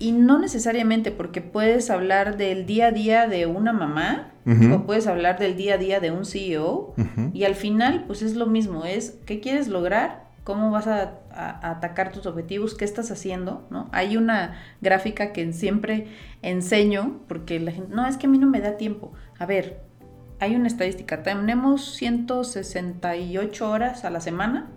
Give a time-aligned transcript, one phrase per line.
[0.00, 4.32] y no necesariamente porque puedes hablar del día a día de una mamá
[4.72, 6.94] o puedes hablar del día a día de un CEO
[7.32, 12.10] y al final pues es lo mismo, es qué quieres lograr, cómo vas a, atacar
[12.10, 13.88] tus objetivos, qué estás haciendo, ¿no?
[13.92, 16.08] Hay una gráfica que siempre
[16.42, 19.12] enseño porque la gente, no, es que a mí no me da tiempo.
[19.38, 19.80] A ver,
[20.40, 24.70] hay una estadística, tenemos 168 horas a la semana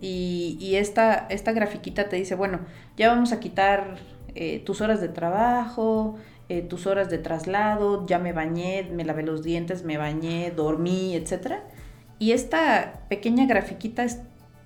[0.00, 2.60] y, y, esta, esta grafiquita te dice, bueno,
[2.96, 3.96] ya vamos a quitar
[4.34, 6.16] eh, tus horas de trabajo,
[6.48, 11.14] eh, tus horas de traslado, ya me bañé, me lavé los dientes, me bañé, dormí,
[11.14, 11.54] etc.
[12.18, 14.18] Y esta pequeña grafiquita es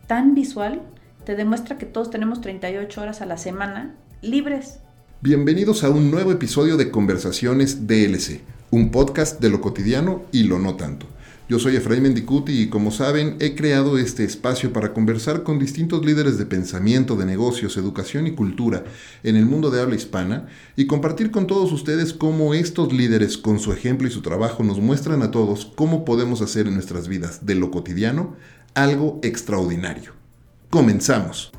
[0.07, 0.83] tan visual,
[1.25, 4.81] te demuestra que todos tenemos 38 horas a la semana libres.
[5.21, 10.59] Bienvenidos a un nuevo episodio de Conversaciones DLC, un podcast de lo cotidiano y lo
[10.59, 11.07] no tanto.
[11.47, 16.03] Yo soy Efraín Mendicuti y como saben he creado este espacio para conversar con distintos
[16.03, 18.85] líderes de pensamiento, de negocios, educación y cultura
[19.23, 23.59] en el mundo de habla hispana y compartir con todos ustedes cómo estos líderes con
[23.59, 27.45] su ejemplo y su trabajo nos muestran a todos cómo podemos hacer en nuestras vidas
[27.45, 28.37] de lo cotidiano
[28.73, 30.13] algo extraordinario.
[30.71, 31.53] Comenzamos.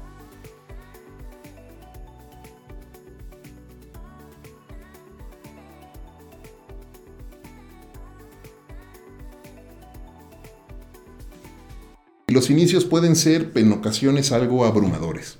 [12.35, 15.37] Los inicios pueden ser en ocasiones algo abrumadores.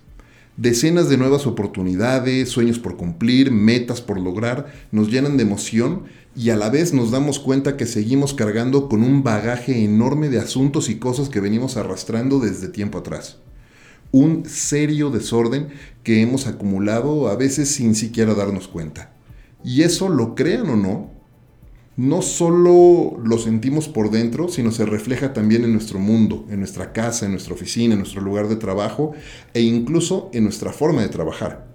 [0.55, 6.03] Decenas de nuevas oportunidades, sueños por cumplir, metas por lograr, nos llenan de emoción
[6.37, 10.39] y a la vez nos damos cuenta que seguimos cargando con un bagaje enorme de
[10.39, 13.39] asuntos y cosas que venimos arrastrando desde tiempo atrás.
[14.13, 15.67] Un serio desorden
[16.01, 19.11] que hemos acumulado a veces sin siquiera darnos cuenta.
[19.65, 21.11] Y eso, lo crean o no,
[21.97, 26.91] no solo lo sentimos por dentro, sino se refleja también en nuestro mundo, en nuestra
[26.91, 29.13] casa, en nuestra oficina, en nuestro lugar de trabajo
[29.53, 31.67] e incluso en nuestra forma de trabajar.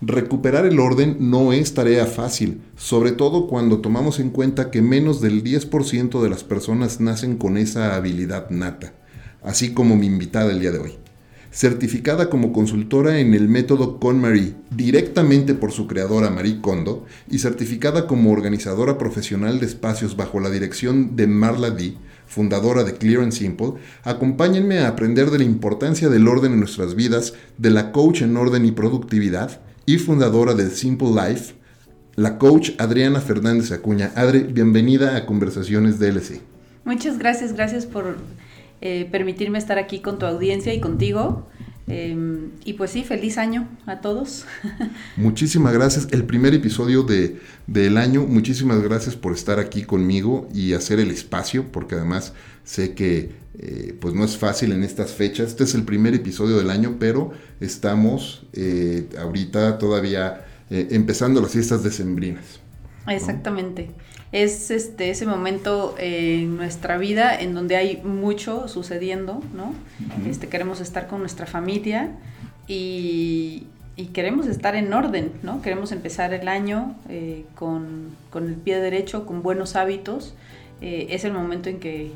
[0.00, 5.20] Recuperar el orden no es tarea fácil, sobre todo cuando tomamos en cuenta que menos
[5.20, 8.92] del 10% de las personas nacen con esa habilidad nata,
[9.42, 11.05] así como mi invitada el día de hoy
[11.56, 18.06] certificada como consultora en el método KonMari directamente por su creadora Marie Kondo y certificada
[18.06, 21.94] como organizadora profesional de espacios bajo la dirección de Marla D,
[22.26, 23.72] fundadora de Clear and Simple,
[24.04, 28.36] acompáñenme a aprender de la importancia del orden en nuestras vidas, de la coach en
[28.36, 31.54] orden y productividad y fundadora de Simple Life,
[32.16, 34.12] la coach Adriana Fernández Acuña.
[34.14, 36.42] Adri, bienvenida a Conversaciones DLC.
[36.84, 38.18] Muchas gracias, gracias por
[38.80, 41.46] eh, permitirme estar aquí con tu audiencia y contigo.
[41.88, 44.44] Em, y pues sí, feliz año a todos.
[45.16, 46.08] Muchísimas gracias.
[46.10, 51.10] El primer episodio de, del año, muchísimas gracias por estar aquí conmigo y hacer el
[51.12, 52.32] espacio, porque además
[52.64, 55.48] sé que eh, pues no es fácil en estas fechas.
[55.48, 61.84] Este es el primer episodio del año, pero estamos eh, ahorita todavía empezando las fiestas
[61.84, 62.58] decembrinas.
[63.06, 63.94] Exactamente
[64.42, 69.72] es este, ese momento en nuestra vida en donde hay mucho sucediendo, ¿no?
[70.28, 72.10] este, queremos estar con nuestra familia
[72.68, 73.66] y,
[74.12, 75.62] queremos estar en orden, ¿no?
[75.62, 80.34] Queremos empezar el año eh, con, el pie derecho, con buenos hábitos.
[80.82, 82.12] Eh, es el momento en que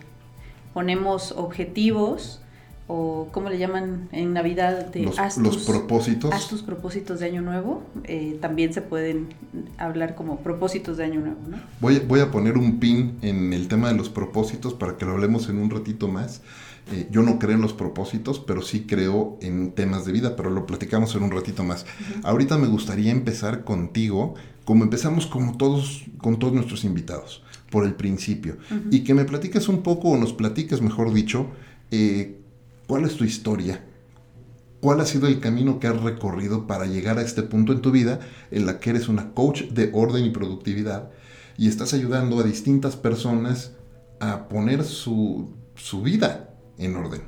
[0.74, 2.39] ponemos objetivos
[2.92, 4.86] o ¿cómo le llaman en Navidad?
[4.86, 6.32] De los, propósitos.
[6.34, 7.84] Haz tus propósitos de Año Nuevo.
[8.02, 9.28] Eh, también se pueden
[9.78, 11.58] hablar como propósitos de Año Nuevo, ¿no?
[11.80, 15.12] Voy, voy a poner un pin en el tema de los propósitos para que lo
[15.12, 16.42] hablemos en un ratito más.
[16.92, 20.50] Eh, yo no creo en los propósitos, pero sí creo en temas de vida, pero
[20.50, 21.86] lo platicamos en un ratito más.
[22.24, 24.34] Ahorita me gustaría empezar contigo,
[24.64, 28.56] como empezamos como todos, con todos nuestros invitados, por el principio.
[28.90, 31.46] Y que me platiques un poco, o nos platiques, mejor dicho,
[31.92, 32.39] eh,
[32.90, 33.84] ¿Cuál es tu historia?
[34.80, 37.92] ¿Cuál ha sido el camino que has recorrido para llegar a este punto en tu
[37.92, 38.18] vida
[38.50, 41.08] en la que eres una coach de orden y productividad
[41.56, 43.76] y estás ayudando a distintas personas
[44.18, 45.54] a poner su,
[46.02, 47.22] vida en orden?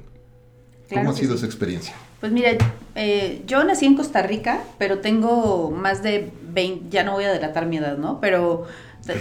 [0.92, 1.94] ¿Cómo ha sido esa experiencia?
[2.18, 2.50] Pues mira,
[2.96, 7.30] eh, yo nací en Costa Rica, pero tengo más de 20, ya no voy a
[7.30, 8.20] delatar mi edad, ¿no?
[8.20, 8.66] Pero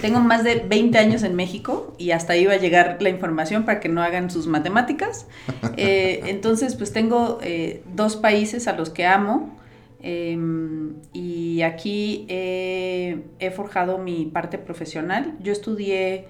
[0.01, 3.65] tengo más de 20 años en México y hasta ahí va a llegar la información
[3.65, 5.27] para que no hagan sus matemáticas.
[5.77, 9.57] Eh, entonces, pues tengo eh, dos países a los que amo
[10.01, 15.35] em, y aquí he, forjado mi parte profesional.
[15.39, 16.25] Yo estudié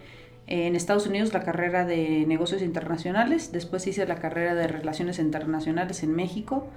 [0.48, 6.04] en Estados Unidos la carrera de negocios internacionales, después hice la carrera de relaciones internacionales
[6.04, 6.68] en México.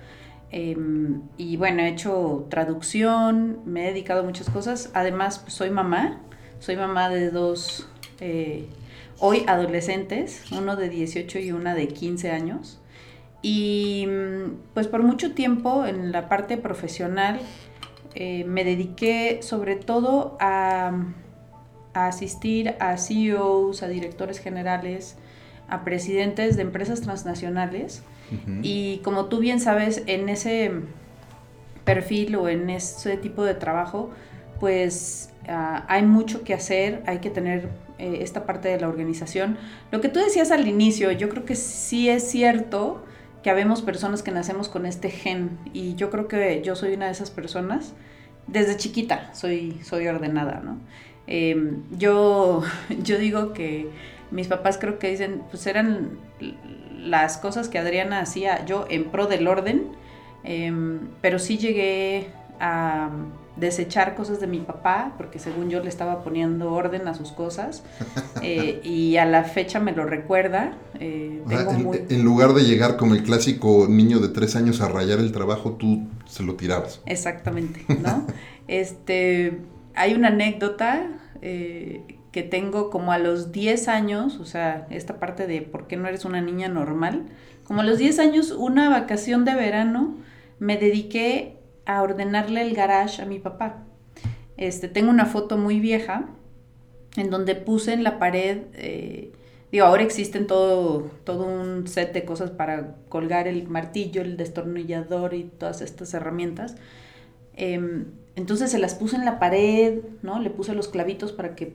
[0.50, 4.90] Em, y bueno, he hecho traducción, me he dedicado a muchas cosas.
[4.94, 6.22] Además, pues, soy mamá.
[6.64, 7.86] Soy mamá de dos,
[8.20, 8.64] eh,
[9.18, 12.80] hoy adolescentes, uno de 18 y una de 15 años.
[13.42, 17.38] Y mm, pues por mucho tiempo en la parte profesional
[18.14, 21.04] eh, me dediqué sobre todo a,
[21.92, 25.16] asistir a CEOs, a directores generales,
[25.68, 28.02] a presidentes de empresas transnacionales.
[28.62, 30.72] Y como tú bien sabes, en ese
[31.84, 34.08] perfil o en ese tipo de trabajo,
[34.60, 37.68] pues ah, hay mucho que hacer, hay que tener
[37.98, 39.56] eh, esta parte de la organización.
[39.90, 43.04] Lo que tú decías al inicio, yo creo que sí es cierto
[43.42, 47.06] que habemos personas que nacemos con este gen y yo creo que yo soy una
[47.06, 47.94] de esas personas.
[48.46, 50.78] Desde chiquita soy, soy ordenada, ¿no?
[51.26, 52.62] Em, yo,
[53.02, 53.88] yo digo que
[54.30, 56.18] mis papás creo que dicen, pues eran
[56.98, 59.92] las cosas que Adriana hacía yo en pro del orden,
[60.42, 62.28] em, pero sí llegué
[62.60, 63.10] a
[63.56, 67.82] desechar cosas de mi papá, porque según yo le estaba poniendo orden a sus cosas,
[68.42, 70.76] eh, y a la fecha me lo recuerda.
[70.98, 71.42] Eh,
[72.08, 75.72] en, lugar de llegar como el clásico niño de tres años a rayar el trabajo,
[75.72, 77.00] tú se lo tirabas.
[77.06, 78.26] Exactamente, ¿no?
[78.68, 79.60] este,
[79.94, 81.08] hay una anécdota
[81.42, 85.96] eh, que tengo como a los 10 años, o sea, esta parte de por qué
[85.96, 87.26] no eres una niña normal,
[87.62, 90.16] como a los 10 años, una vacación de verano,
[90.58, 91.53] me dediqué
[91.86, 93.84] a ordenarle el garage a mi papá.
[94.56, 96.26] Este, tengo una foto muy vieja
[97.16, 99.32] en donde puse en la pared, eh,
[99.70, 105.34] digo, ahora existen todo, todo un set de cosas para colgar el martillo, el destornillador
[105.34, 106.76] y todas estas herramientas.
[107.56, 110.40] Em, entonces se las puse en la pared, ¿no?
[110.40, 111.74] Le puse los clavitos para que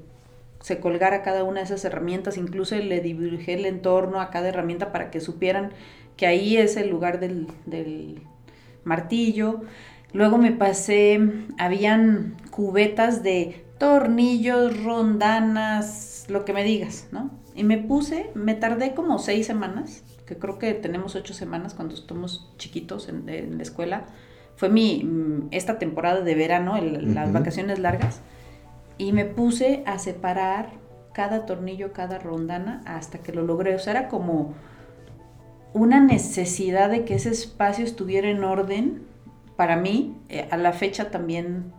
[0.62, 4.92] se colgara cada una de esas herramientas, incluso le dibujé el entorno a cada herramienta
[4.92, 5.72] para que supieran
[6.18, 8.22] que ahí es el lugar del, del
[8.84, 9.62] martillo.
[10.12, 11.20] Luego me pasé,
[11.58, 17.30] habían cubetas de tornillos, rondanas, lo que me digas, ¿no?
[17.56, 21.94] Y me puse, me tardé como seis semanas, que creo que tenemos ocho semanas cuando
[21.94, 24.06] estamos chiquitos en, la escuela.
[24.56, 28.22] Fue mi, mm, esta temporada de verano, las vacaciones largas,
[28.98, 30.72] y me puse a separar
[31.14, 33.76] cada tornillo, cada rondana, hasta que lo logré.
[33.76, 34.54] O sea, era como
[35.74, 39.09] una necesidad de que ese espacio estuviera en orden
[39.60, 41.74] para mí, eh, a la fecha también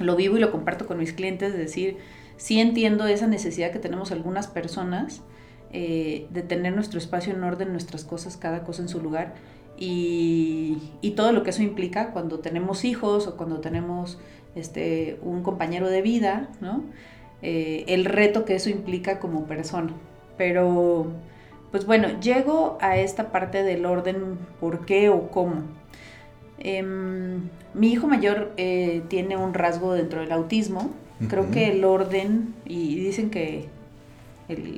[0.00, 1.98] lo vivo y lo comparto con mis clientes, es decir,
[2.38, 5.22] sí entiendo esa necesidad que tenemos algunas personas
[5.70, 9.34] eh, de tener nuestro espacio en orden, nuestras cosas, cada cosa en su lugar,
[9.78, 14.18] y, todo lo que eso implica cuando tenemos hijos o cuando tenemos
[14.56, 16.82] este, un compañero de vida, ¿no?
[17.42, 19.92] Eh, el reto que eso implica como persona.
[20.36, 21.12] Pero,
[21.70, 25.83] pues bueno, llego a esta parte del orden, por qué o cómo.
[26.58, 30.90] Em, mi hijo mayor eh, tiene un rasgo dentro del autismo.
[31.28, 33.68] Creo que el orden, y dicen que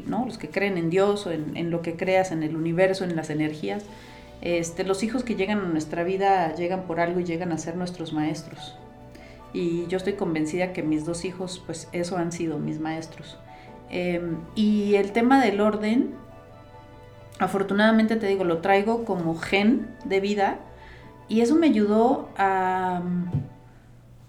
[0.06, 0.26] ¿no?
[0.26, 3.30] los que creen en Dios o en, lo que creas, en el universo, en las
[3.30, 3.84] energías,
[4.42, 7.76] este, los hijos que llegan a nuestra vida llegan por algo y llegan a ser
[7.76, 8.76] nuestros maestros.
[9.52, 13.38] Y yo estoy convencida que mis dos hijos, pues eso han sido mis maestros.
[13.88, 16.14] Em, y el tema del orden,
[17.38, 20.58] afortunadamente te digo, lo traigo como gen de vida
[21.28, 23.02] y eso me ayudó a,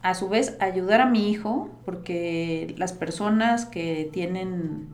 [0.02, 4.88] a su vez, ayudar a mi hijo, porque las personas que tienen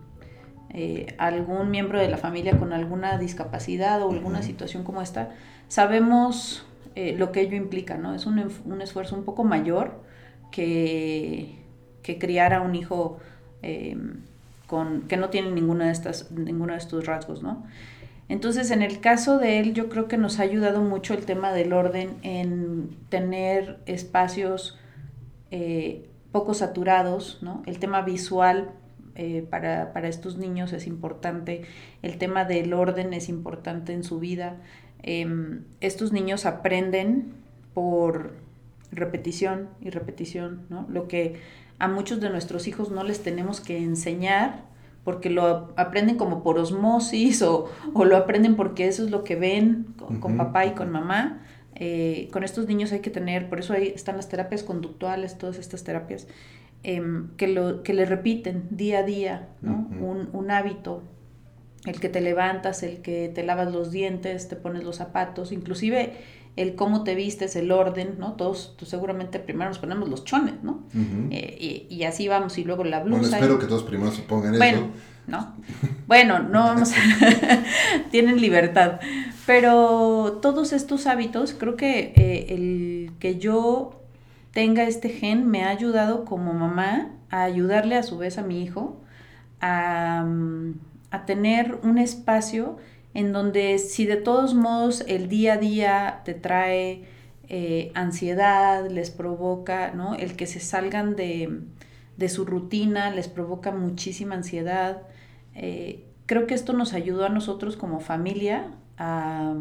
[0.70, 5.30] eh, algún miembro de la familia con alguna discapacidad o alguna situación como esta,
[5.68, 6.66] sabemos
[6.96, 8.16] eh, lo que ello implica, ¿no?
[8.16, 10.02] Es un, un esfuerzo un poco mayor
[10.52, 11.60] que,
[12.02, 13.20] que criar a un hijo
[13.62, 13.98] eh,
[14.68, 17.64] con, que no tiene ninguna de estas, ninguno de estos rasgos, ¿no?
[18.30, 21.52] Entonces, en el caso de él, yo creo que nos ha ayudado mucho el tema
[21.52, 24.80] del orden en tener espacios
[25.52, 27.62] eh, poco saturados, ¿no?
[27.66, 28.72] El tema visual
[29.16, 31.62] eh, para, estos niños es importante,
[32.02, 34.58] el tema del orden es importante en su vida.
[35.04, 37.34] Em, estos niños aprenden
[37.76, 38.34] por
[38.92, 40.88] repetición y repetición, ¿no?
[40.90, 41.36] Lo que
[41.78, 44.64] a muchos de nuestros hijos no les tenemos que enseñar,
[45.04, 49.88] porque lo aprenden como por osmosis o, lo aprenden porque eso es lo que ven
[50.20, 51.42] con, papá y con mamá.
[51.76, 55.58] Eh, con estos niños hay que tener, por eso ahí están las terapias conductuales, todas
[55.58, 56.28] estas terapias,
[56.84, 59.90] em, que, lo, que le repiten día a día, ¿no?
[60.00, 61.02] un, un, hábito,
[61.86, 66.14] el que te levantas, el que te lavas los dientes, te pones los zapatos, inclusive
[66.56, 68.34] el cómo te vistes, el orden, ¿no?
[68.34, 70.84] Todos, tú seguramente primero nos ponemos los chones, ¿no?
[71.32, 73.22] Eh, y, así vamos, y luego la blusa.
[73.22, 74.88] Bueno, espero que todos primero se pongan bueno, eso.
[75.28, 75.54] ¿no?
[76.06, 76.96] Bueno, no vamos a...
[78.12, 79.00] tienen libertad.
[79.48, 84.02] Pero todos estos hábitos, creo que eh, el que yo
[84.52, 88.62] tenga este gen me ha ayudado como mamá a ayudarle a su vez a mi
[88.62, 89.02] hijo
[89.60, 90.24] a,
[91.10, 92.78] a tener un espacio
[93.14, 97.04] en donde si de todos modos el día a día te trae
[97.50, 100.16] eh, ansiedad, les provoca, ¿no?
[100.16, 101.60] El que se salgan de,
[102.30, 105.04] su rutina les provoca muchísima ansiedad.
[105.54, 109.56] Eh, creo que esto nos ayudó a nosotros como familia a,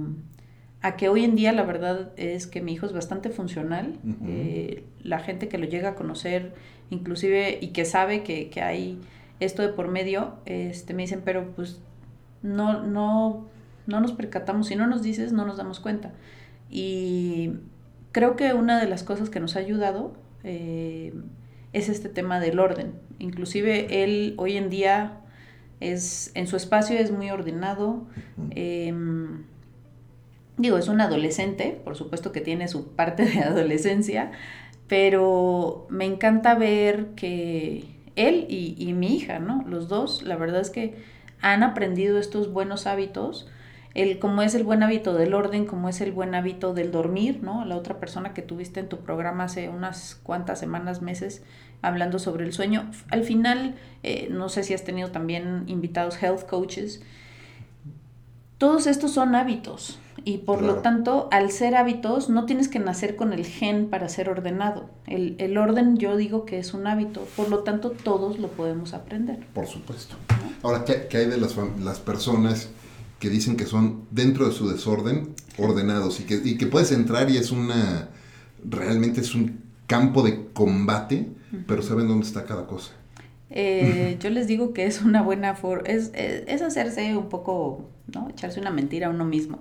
[0.96, 3.98] que hoy en día la verdad es que mi hijo es bastante funcional.
[4.26, 6.54] Eh, la gente que lo llega a conocer,
[6.90, 8.98] inclusive, y que sabe que, que hay
[9.38, 11.80] esto de por medio, este, me dicen, pero pues
[12.42, 13.46] no, no,
[13.86, 16.12] no nos percatamos, si no nos dices, no nos damos cuenta.
[16.70, 17.52] Y
[18.12, 20.12] creo que una de las cosas que nos ha ayudado
[20.44, 21.12] eh,
[21.72, 22.92] es este tema del orden.
[23.18, 25.20] Inclusive él hoy en día
[25.80, 28.06] es, en su espacio es muy ordenado.
[28.50, 29.44] Em,
[30.56, 34.32] digo, es un adolescente, por supuesto que tiene su parte de adolescencia,
[34.88, 37.84] pero me encanta ver que
[38.16, 39.64] él y, mi hija, ¿no?
[39.66, 40.94] Los dos, la verdad es que
[41.42, 43.48] han aprendido estos buenos hábitos,
[43.94, 47.40] el, como es el buen hábito del orden, como es el buen hábito del dormir,
[47.42, 47.66] ¿no?
[47.66, 51.44] La otra persona que tuviste en tu programa hace unas cuantas semanas, meses,
[51.82, 52.90] hablando sobre el sueño.
[53.10, 57.02] Al final, eh, no sé si has tenido también invitados health coaches.
[58.56, 63.16] Todos estos son hábitos, y por lo tanto, al ser hábitos, no tienes que nacer
[63.16, 64.88] con el gen para ser ordenado.
[65.06, 69.46] El, orden yo digo que es un hábito, por lo tanto todos lo podemos aprender.
[69.52, 70.16] Por supuesto.
[70.62, 72.68] Ahora, ¿qué, hay de las, las, personas
[73.18, 77.28] que dicen que son dentro de su desorden ordenados y que, y que puedes entrar
[77.30, 78.08] y es una,
[78.64, 81.28] realmente es un campo de combate,
[81.66, 82.92] pero saben dónde está cada cosa?
[83.50, 87.88] Eh, yo les digo que es una buena forma, es, es, es, hacerse un poco,
[88.14, 88.28] ¿no?
[88.30, 89.58] Echarse una mentira a uno mismo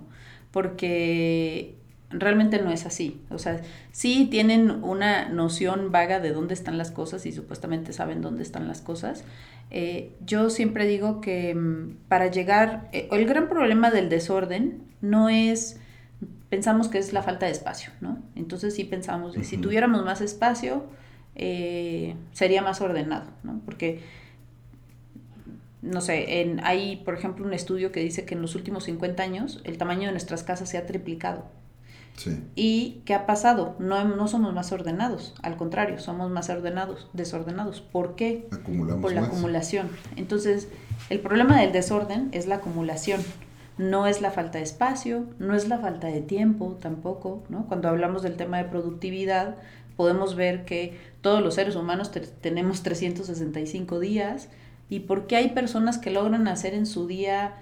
[0.52, 1.74] porque
[2.10, 3.20] realmente no es así.
[3.30, 8.20] O sea, sí tienen una noción vaga de dónde están las cosas y supuestamente saben
[8.20, 9.24] dónde están las cosas.
[9.70, 15.28] Eh, yo siempre digo que mm, para llegar, eh, el gran problema del desorden no
[15.28, 15.80] es,
[16.48, 18.18] pensamos que es la falta de espacio, ¿no?
[18.36, 20.84] Entonces sí pensamos, si tuviéramos más espacio,
[21.34, 23.60] eh, sería más ordenado, ¿no?
[23.64, 24.00] Porque
[25.82, 29.22] no sé, en, hay, por ejemplo, un estudio que dice que en los últimos 50
[29.22, 31.44] años el tamaño de nuestras casas se ha triplicado.
[32.16, 32.38] Sí.
[32.54, 33.74] ¿Y qué ha pasado?
[33.78, 37.80] No, no somos más ordenados, al contrario, somos más ordenados, desordenados.
[37.80, 38.46] ¿Por qué?
[38.52, 39.88] Acumulamos Por la acumulación.
[40.16, 40.68] Entonces,
[41.10, 43.20] el problema del desorden es la acumulación.
[43.78, 47.66] No es la falta de espacio, no es la falta de tiempo tampoco, ¿no?
[47.66, 49.56] Cuando hablamos del tema de productividad,
[49.96, 54.48] podemos ver que todos los seres humanos tenemos 365 días,
[54.88, 57.54] y por qué hay personas que logran hacer en su día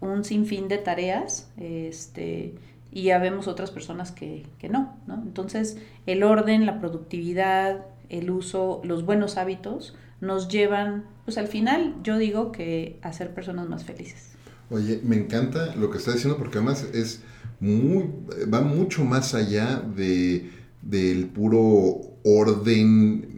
[0.00, 2.54] un sinfín de tareas este,
[2.90, 5.14] y ya vemos otras personas que, no, no.
[5.14, 11.94] Entonces, el orden, la productividad, el uso, los buenos hábitos nos llevan, pues al final
[12.02, 14.32] yo digo que a ser personas más felices.
[14.70, 17.22] Oye, me encanta lo que estás diciendo porque además es
[17.60, 18.10] muy,
[18.52, 20.50] va mucho más allá de,
[20.82, 23.31] del puro orden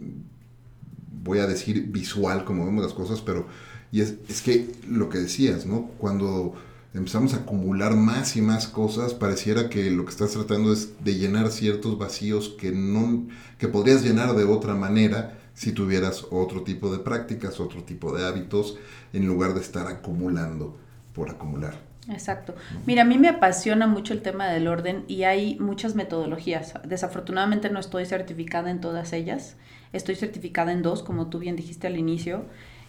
[1.25, 3.47] voy a decir visual como vemos las cosas, pero
[3.91, 5.91] y es, es que lo que decías, ¿no?
[5.99, 6.55] Cuando
[6.95, 11.17] empezamos a acumular más y más cosas, pareciera que lo que estás tratando es de
[11.17, 13.27] llenar ciertos vacíos que, no,
[13.59, 18.27] que podrías llenar de otra manera si tuvieras otro tipo de prácticas, otro tipo de
[18.27, 18.79] hábitos,
[19.13, 20.77] en lugar de estar acumulando
[21.13, 21.81] por acumular.
[22.09, 22.55] Exacto.
[22.87, 26.75] Mira, a mí me apasiona mucho el tema del orden y hay muchas metodologías.
[26.85, 29.57] Desafortunadamente no estoy certificada en todas ellas.
[29.95, 32.45] Estoy certificada en dos, como tú bien dijiste al inicio.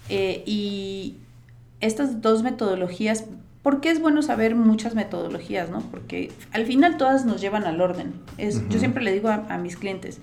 [0.10, 1.16] Eh, y
[1.80, 3.26] estas dos metodologías,
[3.64, 5.70] ¿por qué es bueno saber muchas metodologías?
[5.70, 5.80] ¿no?
[5.80, 8.14] Porque al final todas nos llevan al orden.
[8.38, 10.20] Es, Yo siempre le digo a, a mis clientes,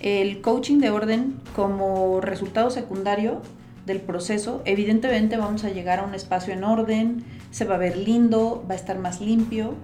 [0.00, 3.40] el coaching de orden como resultado secundario
[3.86, 7.96] del proceso, evidentemente vamos a llegar a un espacio en orden, se va a ver
[7.96, 9.74] lindo, va a estar más limpio,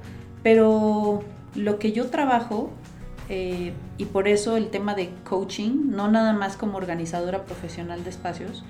[0.43, 1.23] pero
[1.55, 2.71] lo que yo trabajo,
[3.29, 8.11] eh, y por eso el tema de coaching, no nada más como organizadora profesional de
[8.11, 8.65] espacios,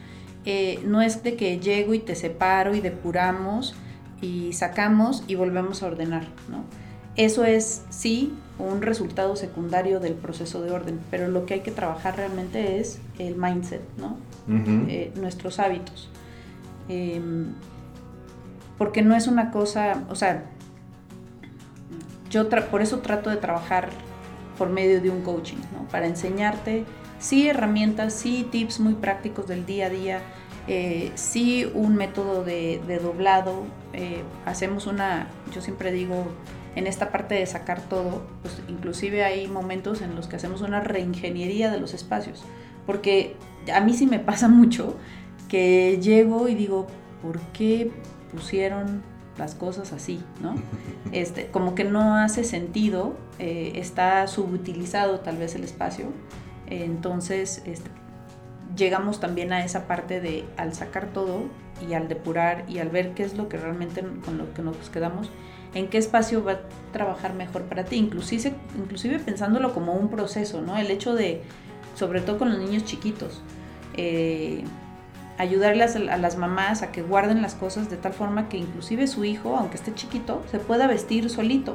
[0.45, 3.75] eh, no es de que llego y te separo y depuramos
[4.21, 6.65] y sacamos y volvemos a ordenar, ¿no?
[7.17, 11.71] Eso es, sí, un resultado secundario del proceso de orden, pero lo que hay que
[11.71, 14.17] trabajar realmente es el mindset, ¿no?
[14.89, 16.09] Eh, nuestros hábitos.
[16.89, 17.53] Em,
[18.79, 20.45] porque no es una cosa, o sea,
[22.31, 23.91] yo por eso trato de trabajar
[24.63, 25.57] por medio de un coaching.
[25.91, 26.85] Para enseñarte,
[27.19, 30.21] sí, herramientas, sí, tips muy prácticos del día a día,
[30.69, 33.65] eh, sí, un método de, doblado.
[33.93, 36.27] Eh, hacemos una, yo siempre digo,
[36.77, 40.79] en esta parte de sacar todo, pues inclusive hay momentos en los que hacemos una
[40.79, 42.45] reingeniería de los espacios,
[42.87, 43.35] porque
[43.75, 44.97] a mí sí me pasa mucho
[45.49, 46.87] que llego y digo,
[47.21, 47.91] ¿por qué
[48.31, 49.03] pusieron
[49.39, 50.55] las cosas así, ¿no?
[51.13, 56.07] Este, como que no hace sentido, eh, está subutilizado tal vez el espacio,
[56.69, 57.91] entonces este,
[58.77, 61.43] llegamos también a esa parte de al sacar todo
[61.87, 64.77] y al depurar y al ver qué es lo que realmente con lo que nos
[64.91, 65.31] quedamos,
[65.75, 66.61] en qué espacio va a
[66.93, 70.77] trabajar mejor para ti, inclusive, inclusive pensándolo como un proceso, ¿no?
[70.77, 71.43] El hecho de,
[71.95, 73.43] sobre todo con los niños chiquitos,
[73.95, 74.65] eh,
[75.39, 79.25] ayudarles a las mamás a que guarden las cosas de tal forma que inclusive su
[79.25, 81.75] hijo, aunque esté chiquito, se pueda vestir solito,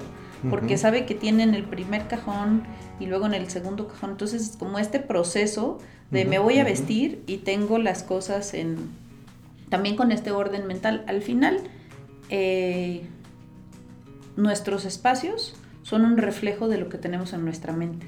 [0.50, 2.64] porque sabe que tiene en el primer cajón
[3.00, 4.12] y luego en el segundo cajón.
[4.12, 5.80] Entonces, como este proceso
[6.12, 8.78] de me voy a vestir y tengo las cosas en
[9.70, 11.04] también con este orden mental.
[11.08, 11.60] Al final,
[12.30, 13.06] eh,
[14.36, 18.06] nuestros espacios son un reflejo de lo que tenemos en nuestra mente,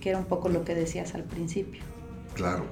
[0.00, 1.82] que era un poco lo que decías al principio.
[2.34, 2.64] Claro,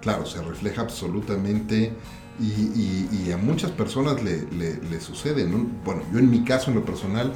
[0.00, 1.92] claro, se refleja absolutamente
[2.40, 5.46] y, a muchas personas le, sucede.
[5.84, 7.32] Bueno, yo en mi caso, en lo personal,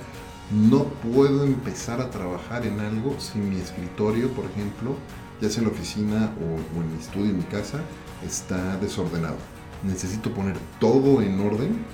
[0.51, 4.97] no puedo empezar a trabajar en algo sin mi escritorio, por ejemplo,
[5.41, 7.81] ya sea en la oficina o, en mi estudio, en mi casa,
[8.25, 9.37] está desordenado.
[9.83, 11.85] Necesito poner todo en orden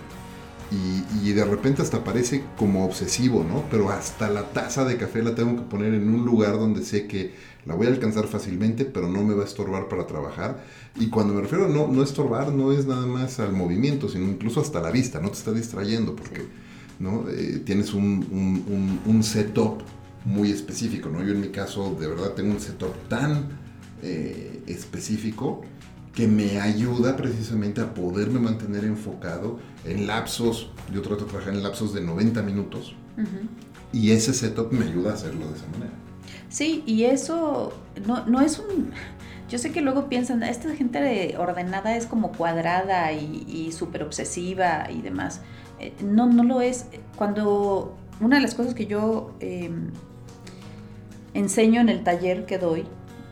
[0.71, 3.65] y, de repente hasta parece como obsesivo, ¿no?
[3.71, 7.07] Pero hasta la taza de café la tengo que poner en un lugar donde sé
[7.07, 7.35] que
[7.67, 10.65] la voy a alcanzar fácilmente, pero no me va a estorbar para trabajar.
[10.97, 14.25] Y cuando me refiero a no, no estorbar, no es nada más al movimiento, sino
[14.27, 16.47] incluso hasta la vista, no te está distrayendo porque
[16.99, 17.29] ¿no?
[17.29, 19.83] Eh, tienes un, un, un setup
[20.25, 21.23] muy específico, ¿no?
[21.25, 23.49] Yo en mi caso de verdad tengo un setup tan
[24.03, 25.62] eh, específico
[26.15, 31.62] que me ayuda precisamente a poderme mantener enfocado en lapsos, yo trato de trabajar en
[31.62, 32.95] lapsos de 90 minutos
[33.93, 35.88] y ese setup me ayuda a hacerlo de esa manera.
[36.49, 37.73] Sí, y eso
[38.07, 38.93] no, no es un...
[39.49, 44.88] Yo sé que luego piensan, esta gente ordenada es como cuadrada y, y súper obsesiva
[44.90, 45.40] y demás.
[45.81, 46.87] Eh, no, no lo es.
[47.17, 49.90] Cuando una de las cosas que yo em,
[51.35, 52.85] enseño en el taller que doy,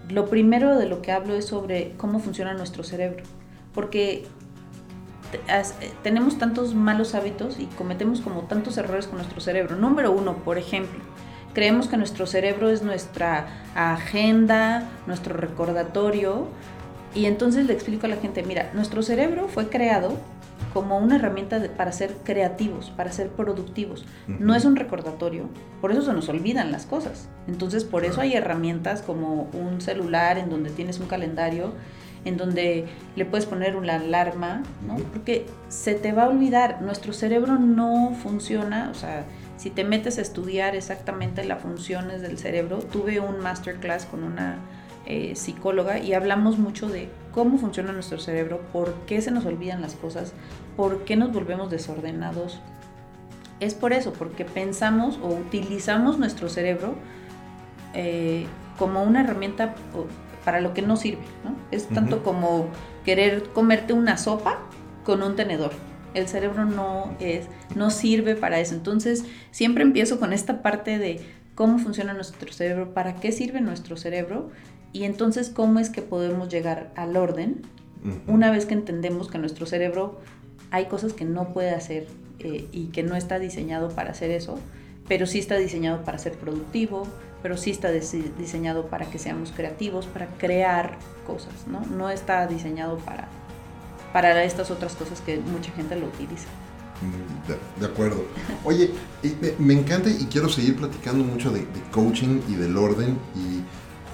[0.09, 3.25] lo primero de lo que hablo es sobre cómo funciona nuestro cerebro,
[3.75, 4.27] porque
[5.33, 5.63] eh,
[6.03, 9.77] tenemos tantos malos hábitos y cometemos como tantos errores con nuestro cerebro.
[9.77, 11.01] Número uno, por ejemplo,
[11.57, 16.49] creemos que nuestro cerebro es nuestra agenda, nuestro recordatorio,
[17.15, 20.19] y entonces le explico a la gente, mira, nuestro cerebro fue creado
[20.75, 24.05] como una herramienta para ser creativos, para ser productivos.
[24.27, 25.49] No es un recordatorio,
[25.81, 27.27] por eso se nos olvidan las cosas.
[27.49, 31.73] Entonces, por eso hay herramientas como un celular en donde tienes un calendario,
[32.27, 34.97] en donde le puedes poner una alarma, ¿no?
[34.97, 39.25] Porque se te va a olvidar, nuestro cerebro no funciona, o sea,
[39.57, 44.59] si te metes a estudiar exactamente las funciones del cerebro, tuve un masterclass con una
[45.07, 49.81] eh, psicóloga y hablamos mucho de cómo funciona nuestro cerebro, por qué se nos olvidan
[49.81, 50.33] las cosas,
[50.77, 52.61] por qué nos volvemos desordenados.
[53.61, 56.95] Es por eso, porque pensamos o utilizamos nuestro cerebro
[57.95, 58.47] eh,
[58.79, 59.75] como una herramienta
[60.45, 61.23] para lo que no sirve.
[61.71, 62.67] Es tanto como
[63.05, 64.59] querer comerte una sopa
[65.05, 65.73] con un tenedor.
[66.17, 68.75] El cerebro no, es, no sirve para eso.
[68.75, 71.21] Entonces, siempre empiezo con esta parte de
[71.55, 74.51] cómo funciona nuestro cerebro, para qué sirve nuestro cerebro
[74.93, 77.63] y entonces, ¿cómo es que podemos llegar al orden
[78.27, 80.21] una vez que entendemos que nuestro cerebro
[80.71, 82.07] hay cosas que no puede hacer
[82.39, 84.59] eh, y que no está diseñado para hacer eso,
[85.09, 87.07] pero sí está diseñado para ser productivo,
[87.43, 91.81] pero sí está diseñado para que seamos creativos, para crear cosas, ¿no?
[91.87, 93.29] No está diseñado para,
[94.17, 96.49] para estas otras cosas que mucha gente lo utiliza.
[97.03, 98.25] Mm, de, acuerdo.
[98.65, 98.91] Oye,
[99.59, 103.61] me, encanta y quiero seguir platicando mucho de, de coaching y del orden y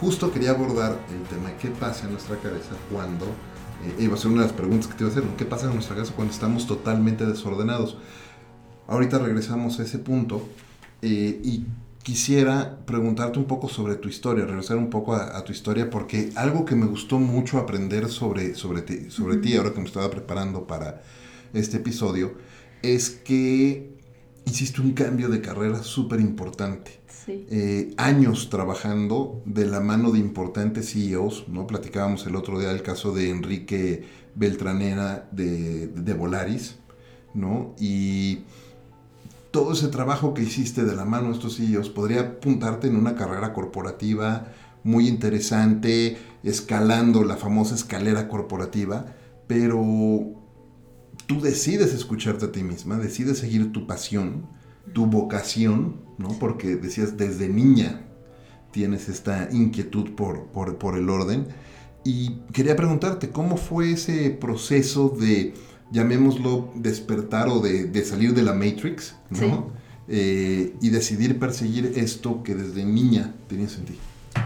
[0.01, 4.17] justo quería abordar el tema de qué pasa en nuestra cabeza cuando, eh, iba a
[4.17, 6.12] ser una de las preguntas que te iba a hacer, ¿qué pasa en nuestra cabeza
[6.17, 7.97] cuando estamos totalmente desordenados?
[8.88, 10.49] Ahorita regresamos a ese punto
[11.01, 11.65] eh, y
[12.03, 16.65] quisiera preguntarte un poco sobre tu historia, regresar un poco a, tu historia, porque algo
[16.65, 20.67] que me gustó mucho aprender sobre, sobre, ti, sobre ti, ahora que me estaba preparando
[20.67, 21.03] para
[21.55, 22.35] este episodio,
[22.83, 23.93] es que
[24.45, 27.01] hiciste un cambio de carrera súper importante.
[27.29, 31.69] Eh, años trabajando de la mano de importantes CEOs, ¿no?
[31.69, 34.03] Platicábamos el otro día el caso de Enrique
[34.35, 36.79] Beltranera de, de Volaris,
[37.33, 37.77] ¿no?
[37.79, 38.41] Y
[39.53, 43.15] todo ese trabajo que hiciste de la mano de estos CEOs podría apuntarte en una
[43.15, 44.49] carrera corporativa
[44.83, 49.15] muy interesante, escalando la famosa escalera corporativa,
[49.47, 49.81] pero
[51.27, 54.49] tú decides escucharte a ti misma, decides seguir tu pasión,
[54.93, 56.31] tu vocación, ¿no?
[56.41, 58.07] Porque decías, desde niña
[58.73, 61.47] tienes esta inquietud por, por, el orden.
[62.05, 65.55] Y quería preguntarte, ¿cómo fue ese proceso de
[65.93, 69.71] llamémoslo, despertar o de, salir de la Matrix, ¿no?
[70.09, 73.99] Eh, y decidir perseguir esto que desde niña tenías en ti.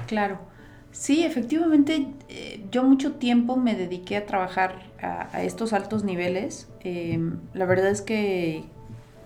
[0.07, 0.39] Claro.
[0.93, 6.69] Sí, efectivamente, eh, yo mucho tiempo me dediqué a trabajar a, estos altos niveles.
[6.81, 8.65] Em, la verdad es que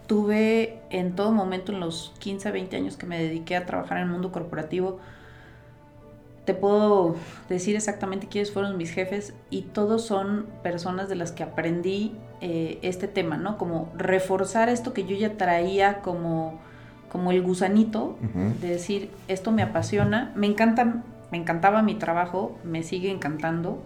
[0.07, 4.05] tuve en todo momento, en los 15, 20 años que me dediqué a trabajar en
[4.05, 4.99] el mundo corporativo,
[6.44, 7.16] te puedo
[7.48, 12.79] decir exactamente quiénes fueron mis jefes y todos son personas de las que aprendí eh,
[12.83, 13.59] este tema, ¿no?
[13.59, 16.59] Como reforzar esto que yo ya traía como,
[17.11, 18.16] como el gusanito,
[18.61, 23.83] de decir, esto me apasiona, me encanta, me encantaba mi trabajo, me sigue encantando,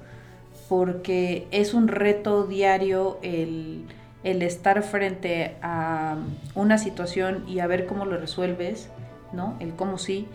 [0.68, 3.84] porque es un reto diario el
[4.24, 6.16] el estar frente a
[6.54, 8.88] una situación y a ver cómo lo resuelves,
[9.32, 9.54] ¿no?
[9.60, 10.26] El cómo sí.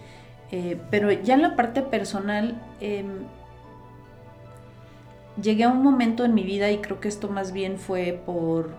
[0.51, 3.25] Eh, pero ya en la parte personal, em,
[5.41, 8.71] llegué a un momento en mi vida y creo que esto más bien fue por,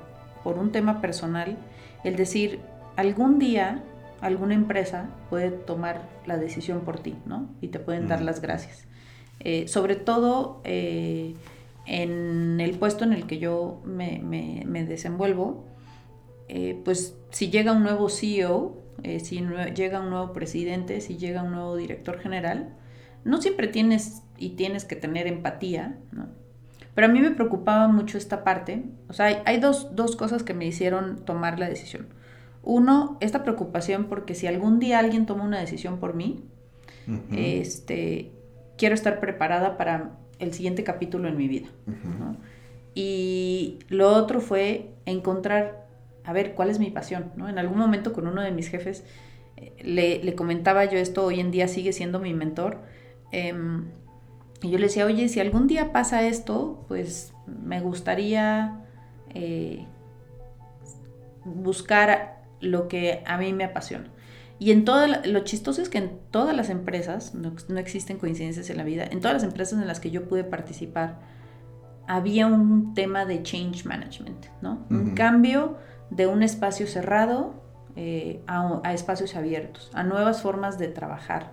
[0.43, 1.57] por un tema personal,
[2.05, 2.61] el decir,
[2.97, 3.83] algún día
[4.21, 7.49] alguna empresa puede tomar la decisión por ti, ¿no?
[7.61, 8.87] Y te pueden dar las gracias.
[9.41, 11.35] Eh, sobre todo eh,
[11.87, 15.65] en el puesto en el que yo me, desenvuelvo,
[16.49, 19.41] eh, pues si llega un nuevo CEO, eh, si
[19.75, 22.77] llega un nuevo presidente, si llega un nuevo director general,
[23.25, 26.29] no siempre tienes y tienes que tener empatía, ¿no?
[26.95, 28.83] Pero a mí me preocupaba mucho esta parte.
[29.09, 32.09] O sea, hay, dos, cosas que me hicieron tomar la decisión.
[32.63, 36.45] Uno, esta preocupación porque si algún día alguien toma una decisión por mí,
[37.33, 38.33] este,
[38.77, 41.69] quiero estar preparada para el siguiente capítulo en mi vida.
[42.95, 45.80] Y lo otro fue encontrar,
[46.31, 47.33] a ver, cuál es mi pasión.
[47.35, 47.49] ¿no?
[47.49, 49.05] En algún momento con uno de mis jefes
[49.57, 52.79] eh, le, comentaba yo esto, hoy en día sigue siendo mi mentor.
[53.33, 53.89] Em,
[54.63, 58.85] y yo le decía, oye, si algún día pasa esto, pues me gustaría
[59.35, 59.87] eh,
[61.45, 64.07] buscar lo que a mí me apasiona.
[64.61, 68.77] Y en todo, lo chistoso es que en todas las empresas, no, existen coincidencias en
[68.77, 71.19] la vida, en todas las empresas en las que yo pude participar,
[72.07, 74.87] había un tema de change management, ¿no?
[74.91, 75.77] Un cambio
[76.11, 77.55] de un espacio cerrado
[77.97, 81.53] eh, a, espacios abiertos, a nuevas formas de trabajar,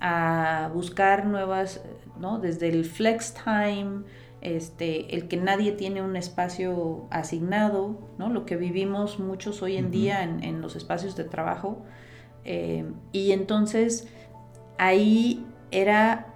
[0.00, 1.82] a buscar nuevas,
[2.18, 2.38] ¿no?
[2.38, 4.02] Desde el flex time,
[4.40, 8.28] este, el que nadie tiene un espacio asignado, ¿no?
[8.28, 11.84] Lo que vivimos muchos hoy en día en, en los espacios de trabajo,
[12.44, 14.08] eh, y entonces
[14.78, 16.26] ahí era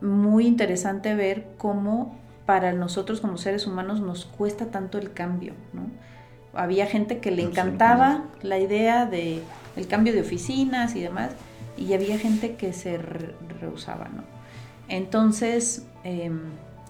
[0.00, 5.90] muy interesante ver cómo para nosotros como seres humanos nos cuesta tanto el cambio, ¿no?
[6.56, 9.42] Había gente que le encantaba la idea de
[9.76, 11.32] el cambio de oficinas y demás,
[11.76, 14.24] y había gente que se rehusaba, ¿no?
[14.88, 16.40] Entonces, em,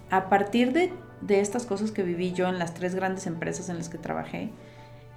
[0.09, 0.93] a partir de,
[1.27, 4.49] estas cosas que viví yo en las tres grandes empresas en las que trabajé,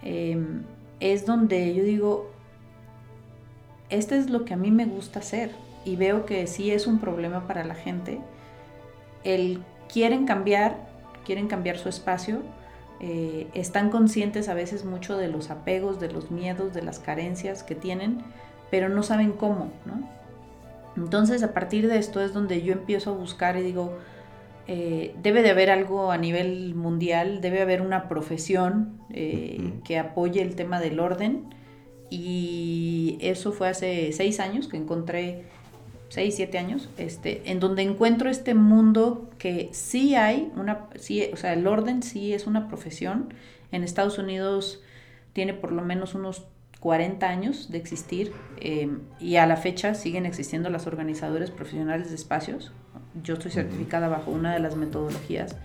[0.02, 0.62] em,
[0.98, 2.30] es donde yo digo,
[3.90, 5.50] este es lo que a mí me gusta hacer
[5.84, 8.20] y veo que sí es un problema para la gente.
[9.24, 10.76] El quieren cambiar,
[11.24, 12.42] quieren cambiar su espacio,
[13.00, 17.62] eh, están conscientes a veces mucho de los apegos, de los miedos, de las carencias
[17.62, 18.22] que tienen,
[18.70, 20.08] pero no saben cómo, ¿no?
[20.96, 23.96] Entonces a partir de esto es donde yo empiezo a buscar y digo,
[24.66, 30.42] eh, debe de haber algo a nivel mundial, debe haber una profesión eh, que apoye
[30.42, 31.54] el tema del orden
[32.10, 35.44] y eso fue hace seis años que encontré,
[36.10, 41.36] seis, siete años, este, en donde encuentro este mundo que sí hay, una, sí, o
[41.36, 43.32] sea, el orden sí es una profesión.
[43.72, 44.82] En Estados Unidos
[45.32, 46.44] tiene por lo menos unos
[46.80, 52.16] 40 años de existir eh, y a la fecha siguen existiendo las organizadores profesionales de
[52.16, 52.72] espacios.
[53.22, 55.56] Yo estoy certificada bajo una de las metodologías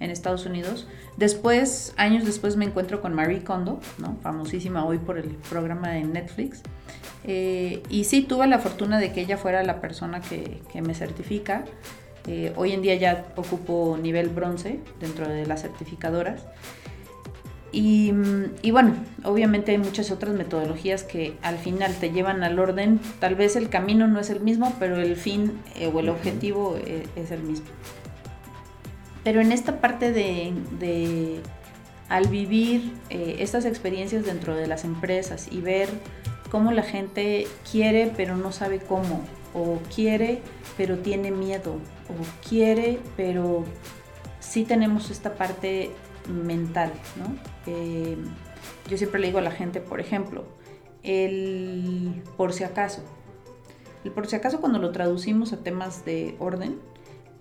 [0.00, 0.86] en Estados Unidos.
[1.16, 4.18] Después, años después, me encuentro con Marie Kondo, ¿no?
[4.22, 6.62] famosísima hoy por el programa de Netflix.
[7.26, 11.64] Eh, y sí, tuve la fortuna de que ella fuera la persona que, me certifica.
[12.26, 16.42] Eh, hoy en día ya ocupo nivel bronce dentro de las certificadoras.
[17.76, 18.12] Y,
[18.70, 23.00] bueno, obviamente hay muchas otras metodologías que al final te llevan al orden.
[23.18, 26.76] Tal vez el camino no es el mismo, pero el fin eh, o el objetivo
[27.16, 27.66] es el mismo.
[29.24, 31.40] Pero en esta parte de,
[32.08, 35.88] al vivir estas experiencias dentro de las empresas y ver
[36.54, 40.40] cómo la gente quiere pero no sabe cómo, o quiere
[40.76, 43.64] pero tiene miedo, o quiere pero
[44.38, 45.90] sí tenemos esta parte
[46.28, 47.36] mental, ¿no?
[47.66, 48.16] Eh,
[48.88, 50.44] yo siempre le digo a la gente, por ejemplo,
[51.02, 53.02] el por si acaso.
[54.04, 56.78] El por si acaso cuando lo traducimos a temas de orden,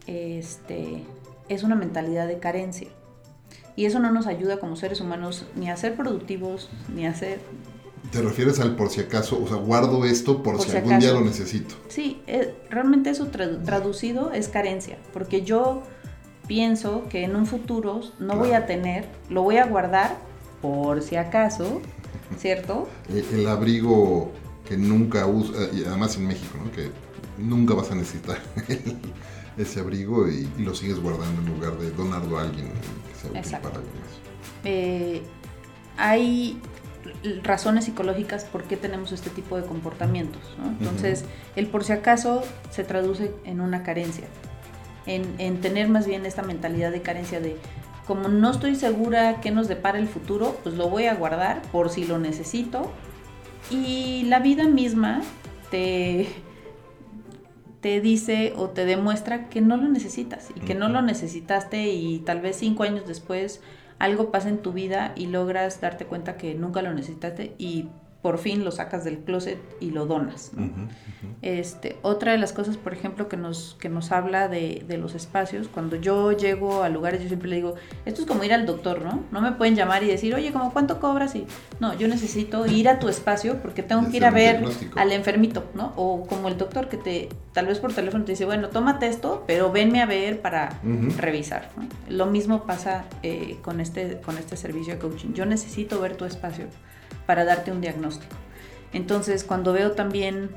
[0.08, 1.04] este,
[1.50, 2.88] es una mentalidad de carencia.
[3.76, 7.42] Y eso no nos ayuda como seres humanos ni a ser productivos, ni a ser...
[8.12, 9.42] ¿Te refieres al por si acaso?
[9.42, 11.76] O sea, guardo esto por, si, algún día lo necesito.
[11.88, 15.84] Sí, eh, realmente eso traducido es carencia, porque yo
[16.48, 20.18] pienso que en un futuro no voy a tener, lo voy a guardar
[20.62, 21.82] por si acaso,
[22.38, 22.88] ¿cierto?
[23.10, 24.32] El, abrigo
[24.68, 26.72] que nunca usa, y además en México, ¿no?
[26.72, 26.90] Que
[27.38, 28.38] nunca vas a necesitar
[29.58, 33.58] ese abrigo y, lo sigues guardando en lugar de donarlo a alguien que sea útil
[33.62, 33.94] para alguien
[34.66, 35.22] eh,
[35.98, 36.60] hay
[37.44, 40.42] razones psicológicas por qué tenemos este tipo de comportamientos.
[40.80, 44.26] Entonces, el por si acaso se traduce en una carencia,
[45.06, 47.58] en, en, tener más bien esta mentalidad de carencia de,
[48.06, 51.90] como no estoy segura qué nos depara el futuro, pues lo voy a guardar por
[51.90, 52.92] si lo necesito.
[53.72, 55.22] Y la vida misma
[55.72, 56.28] te,
[57.80, 62.20] te dice o te demuestra que no lo necesitas y que no lo necesitaste y
[62.20, 63.62] tal vez cinco años después
[64.00, 67.90] algo pasa en tu vida y logras darte cuenta que nunca lo necesitaste y
[68.24, 70.52] por fin lo sacas del closet y lo donas.
[71.42, 75.14] Este, otra de las cosas, por ejemplo, que nos, que nos habla de, de, los
[75.14, 78.66] espacios, cuando yo llego a lugares, yo siempre le digo, esto es como ir al
[78.66, 79.26] doctor, ¿no?
[79.34, 81.36] No me pueden llamar y decir, oye, ¿cómo cuánto cobras?
[81.36, 81.46] Y
[81.82, 84.64] no, yo necesito ir a tu espacio porque tengo que ir a ver
[84.96, 85.92] al enfermito, ¿no?
[85.98, 89.44] O como el doctor que te, tal vez por teléfono te dice, bueno, tómate esto,
[89.46, 90.80] pero venme a ver para
[91.18, 91.72] revisar.
[92.08, 95.34] Lo mismo pasa eh, con, este, con este servicio de coaching.
[95.34, 96.68] Yo necesito ver tu espacio
[97.26, 98.36] para darte un diagnóstico.
[98.94, 100.52] Entonces, cuando veo también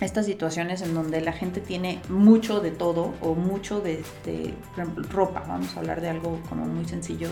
[0.00, 5.04] estas situaciones en donde la gente tiene mucho de todo o mucho de, por ejemplo,
[5.10, 7.30] ropa, vamos a hablar de algo como muy sencillo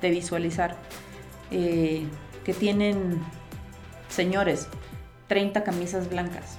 [0.00, 0.76] de, visualizar,
[1.50, 2.04] eh,
[2.44, 3.22] que tienen,
[4.10, 4.68] señores,
[5.28, 6.58] 30 camisas blancas.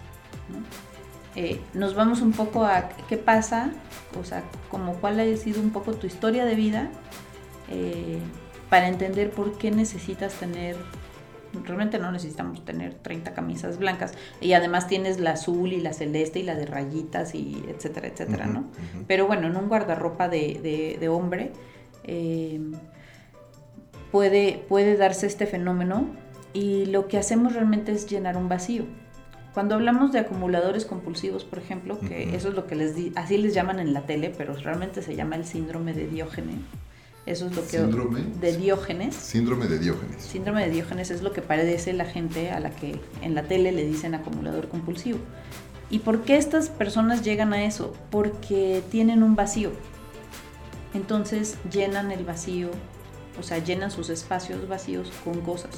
[1.35, 3.69] Eh, nos vamos un poco a qué pasa,
[4.19, 6.89] o sea, como cuál ha sido un poco tu historia de vida,
[7.69, 8.17] eh,
[8.69, 10.75] para entender por qué necesitas tener
[11.63, 16.39] realmente no necesitamos tener 30 camisas blancas y además tienes la azul y la celeste
[16.39, 18.65] y la de rayitas y etcétera, etcétera, ¿no?
[19.07, 21.51] Pero bueno, en un guardarropa de, hombre
[22.03, 22.59] eh,
[24.11, 26.07] puede, puede darse este fenómeno
[26.53, 28.85] y lo que hacemos realmente es llenar un vacío.
[29.53, 33.37] Cuando hablamos de acumuladores compulsivos, por ejemplo, que eso es lo que les di, así
[33.37, 36.57] les llaman en la tele, pero realmente se llama el síndrome de Diógenes
[37.25, 37.79] eso es lo que...
[37.79, 38.21] Síndrome.
[38.39, 39.15] De Diógenes.
[39.15, 40.21] Síndrome de Diógenes.
[40.21, 43.71] Síndrome de Diógenes es lo que padece la gente a la que en la tele
[43.71, 45.19] le dicen acumulador compulsivo.
[45.89, 47.93] ¿Y por qué estas personas llegan a eso?
[48.11, 49.71] Porque tienen un vacío.
[50.93, 52.69] Entonces llenan el vacío,
[53.39, 55.71] o sea, llenan sus espacios vacíos con cosas.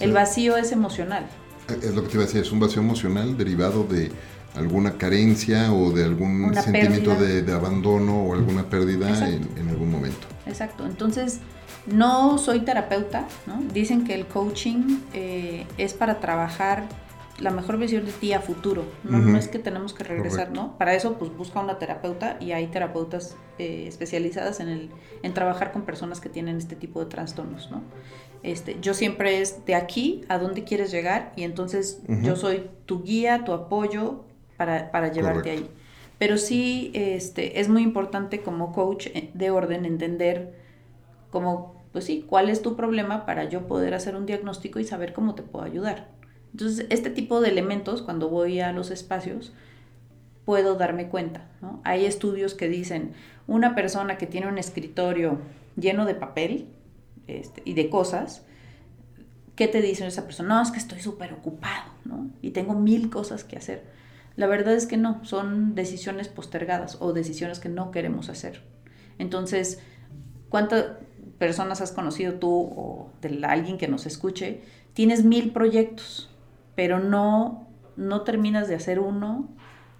[0.00, 1.26] El vacío es emocional.
[1.68, 4.10] Es lo que te iba a decir, es un vacío emocional derivado de
[4.54, 10.26] alguna carencia o de algún sentimiento de, abandono o alguna pérdida en, algún momento.
[10.46, 11.40] Exacto, entonces
[11.86, 13.62] no soy terapeuta, ¿no?
[13.72, 16.84] Dicen que el coaching eh, es para trabajar
[17.38, 20.76] la mejor visión de ti a futuro, no, es que tenemos que regresar, ¿no?
[20.78, 24.90] Para eso pues busca una terapeuta y hay terapeutas eh, especializadas en, el,
[25.22, 27.82] en trabajar con personas que tienen este tipo de trastornos, ¿no?
[28.42, 33.02] Este, yo siempre es de aquí a dónde quieres llegar y entonces yo soy tu
[33.02, 34.24] guía, tu apoyo,
[34.90, 35.70] para, llevarte ahí.
[36.18, 40.54] Pero sí este, es muy importante como coach eh, de orden entender
[41.30, 45.12] como, pues sí, cuál es tu problema para yo poder hacer un diagnóstico y saber
[45.12, 46.08] cómo te puedo ayudar.
[46.52, 49.52] Entonces, este tipo de elementos, cuando voy a los espacios,
[50.44, 51.48] puedo darme cuenta.
[51.84, 53.14] Hay estudios que dicen,
[53.46, 55.38] una persona que tiene un escritorio
[55.76, 56.66] lleno de papel
[57.26, 58.44] este, y de cosas,
[59.56, 60.56] ¿qué te dice esa persona?
[60.56, 62.28] No, es que estoy súper ocupado, ¿no?
[62.42, 63.84] Y tengo mil cosas que hacer.
[64.36, 68.62] La verdad es que no, son decisiones postergadas o decisiones que no queremos hacer.
[69.18, 69.80] Entonces,
[70.48, 70.86] ¿cuántas
[71.38, 74.62] personas has conocido tú o de alguien que nos escuche?
[74.94, 76.30] Tienes mil proyectos,
[76.74, 77.66] pero no,
[77.96, 79.48] no terminas de hacer uno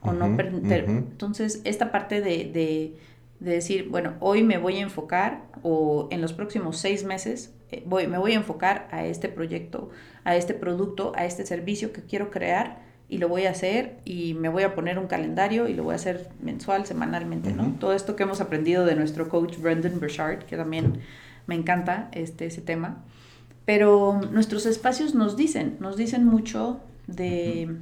[0.01, 0.27] o no...
[0.27, 2.99] Entonces, esta parte de, de,
[3.41, 8.07] decir, bueno, hoy me voy a enfocar o en los próximos seis meses eh, voy,
[8.07, 9.91] me voy a enfocar a este proyecto,
[10.25, 14.35] a este producto, a este servicio que quiero crear y lo voy a hacer y
[14.35, 17.75] me voy a poner un calendario y lo voy a hacer mensual, semanalmente, ¿no?
[17.79, 21.01] Todo esto que hemos aprendido de nuestro coach Brendan Burchard, que también
[21.47, 23.05] me encanta este, ese tema.
[23.65, 27.77] Pero nuestros espacios nos dicen, nos dicen mucho de,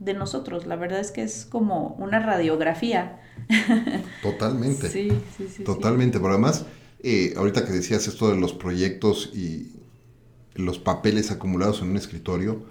[0.00, 0.66] de nosotros.
[0.66, 3.20] La verdad es que es como una radiografía.
[4.22, 4.88] Totalmente.
[4.88, 5.64] sí, sí, sí.
[5.64, 6.18] Totalmente.
[6.18, 6.66] Pero además,
[7.02, 9.72] eh, ahorita que decías esto de los proyectos y
[10.54, 12.64] los papeles acumulados en un escritorio,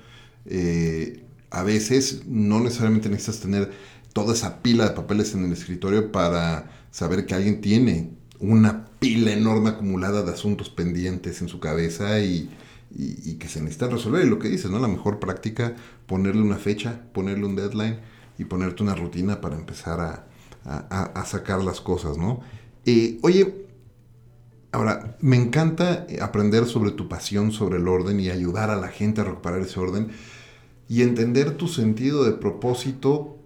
[0.45, 1.23] eh,
[1.53, 3.71] a veces no necesariamente necesitas tener
[4.11, 9.31] toda esa pila de papeles en el escritorio para saber que alguien tiene una pila
[9.31, 12.49] enorme acumulada de asuntos pendientes en su cabeza y,
[13.39, 14.25] que se necesitan resolver.
[14.25, 14.79] Y lo que dices, ¿no?
[14.79, 15.75] La mejor práctica,
[16.07, 17.99] ponerle una fecha, ponerle un deadline
[18.39, 19.99] y ponerte una rutina para empezar
[20.65, 22.41] a, sacar las cosas, ¿no?
[22.85, 23.67] Eh, oye,
[24.71, 29.21] ahora, me encanta aprender sobre tu pasión, sobre el orden y ayudar a la gente
[29.21, 30.09] a recuperar ese orden
[30.87, 33.37] y entender tu sentido de propósito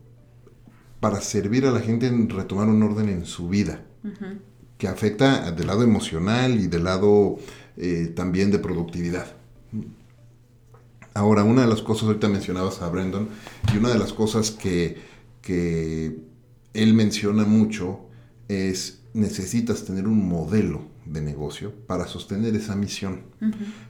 [1.00, 3.84] para servir a la gente en retomar un orden en su vida,
[4.78, 7.38] que afecta del lado emocional y del lado
[7.78, 9.28] eh, también de productividad.
[11.14, 13.28] Ahora, una de las cosas, ahorita mencionabas a Brandon,
[13.74, 14.98] y una de las cosas que,
[15.42, 16.20] que
[16.74, 18.02] él menciona mucho
[18.48, 23.24] es necesitas tener un modelo de negocio para sostener esa misión.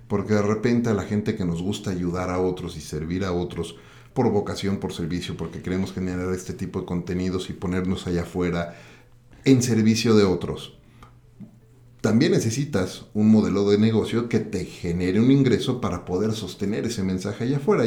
[0.08, 3.34] Porque de repente a la gente que nos gusta ayudar a otros y servir a
[3.34, 3.76] otros
[4.14, 8.76] por vocación, por servicio, porque queremos generar este tipo de contenidos y ponernos allá afuera
[9.46, 10.78] en servicio de otros.
[12.02, 17.04] También necesitas un modelo de negocio que te genere un ingreso para poder sostener ese
[17.04, 17.84] mensaje allá afuera.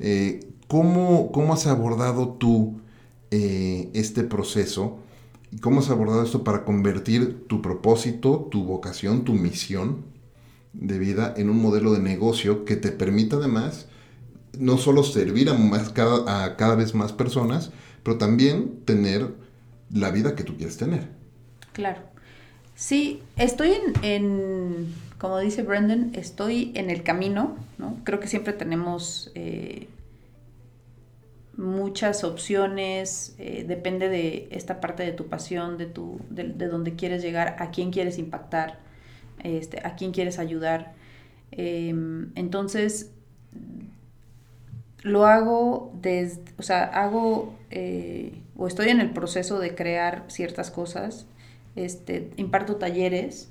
[0.00, 2.80] Eh, ¿cómo, ¿cómo, has abordado tú
[3.30, 4.98] eh, este proceso?
[5.50, 10.04] ¿Y cómo has abordado esto para convertir tu propósito, tu vocación, tu misión
[10.72, 13.88] de vida en un modelo de negocio que te permita además
[14.58, 17.70] no solo servir a, más, cada, a cada vez más personas,
[18.02, 19.34] pero también tener
[19.92, 21.08] la vida que tú quieres tener?
[21.72, 22.00] Claro.
[22.74, 27.96] Sí, estoy en, como dice Brendan, estoy en el camino, ¿no?
[28.04, 29.88] Creo que siempre tenemos eh,
[31.58, 37.20] muchas opciones, eh, depende de esta parte de tu pasión, de, tu, de, dónde quieres
[37.20, 38.78] llegar, a quién quieres impactar,
[39.42, 40.94] este, a quién quieres ayudar.
[41.50, 43.10] Em, entonces,
[45.02, 50.70] lo hago desde, o sea, hago eh, o estoy en el proceso de crear ciertas
[50.70, 51.26] cosas,
[51.74, 53.50] este, imparto talleres,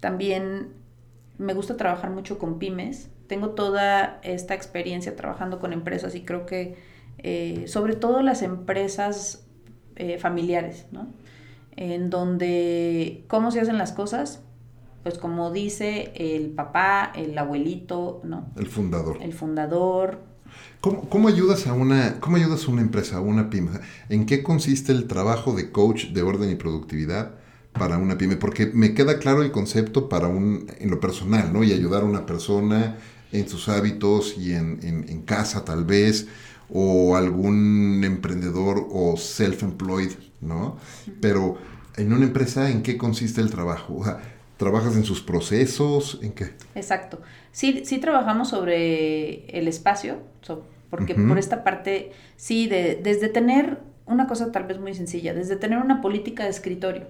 [0.00, 0.68] también
[1.38, 6.46] me gusta trabajar mucho con pymes, tengo toda esta experiencia trabajando con empresas y creo
[6.46, 6.76] que
[7.18, 9.46] eh, sobre todo las empresas
[9.96, 11.08] eh, familiares, ¿no?
[11.76, 14.40] En donde cómo se hacen las cosas,
[15.02, 18.46] pues como dice el papá, el abuelito, ¿no?
[18.56, 19.18] El fundador.
[19.20, 20.18] El fundador.
[20.80, 23.80] ¿Cómo, ayudas a una, cómo ayudas a una empresa, a una pyme?
[24.08, 27.32] ¿En qué consiste el trabajo de coach de orden y productividad?
[27.78, 31.62] para una pyme, porque me queda claro el concepto para un, en lo personal, ¿no?
[31.62, 32.96] Y ayudar a una persona
[33.38, 36.28] en sus hábitos y en, casa tal vez,
[36.72, 40.76] o algún emprendedor o self-employed, ¿no?
[41.20, 41.58] Pero
[41.96, 43.96] en una empresa, ¿en qué consiste el trabajo?
[43.98, 44.20] O sea,
[44.56, 46.18] ¿trabajas en sus procesos?
[46.22, 46.54] ¿En qué?
[46.74, 47.20] Exacto.
[47.52, 50.18] Sí, sí trabajamos sobre el espacio,
[50.90, 55.56] porque por esta parte, sí, de, desde tener una cosa tal vez muy sencilla, desde
[55.56, 57.06] tener una política de escritorio,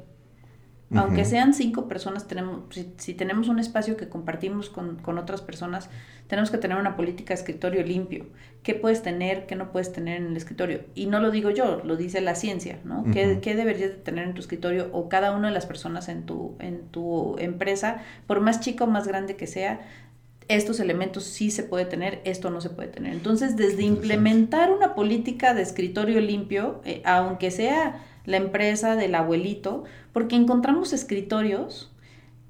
[0.94, 2.62] aunque sean cinco personas, tenemos,
[2.96, 5.90] si, tenemos un espacio que compartimos con, otras personas,
[6.28, 8.26] tenemos que tener una política de escritorio limpio.
[8.62, 10.82] ¿Qué puedes tener, qué no puedes tener en el escritorio?
[10.94, 13.04] Y no lo digo yo, lo dice la ciencia, ¿no?
[13.12, 16.56] ¿Qué, deberías de tener en tu escritorio o cada una de las personas en tu,
[16.60, 19.80] en tu empresa, por más chico o más grande que sea,
[20.48, 23.12] estos elementos sí se puede tener, esto no se puede tener.
[23.12, 29.84] Entonces, desde implementar una política de escritorio limpio, eh, aunque sea la empresa del abuelito,
[30.16, 31.92] porque encontramos escritorios,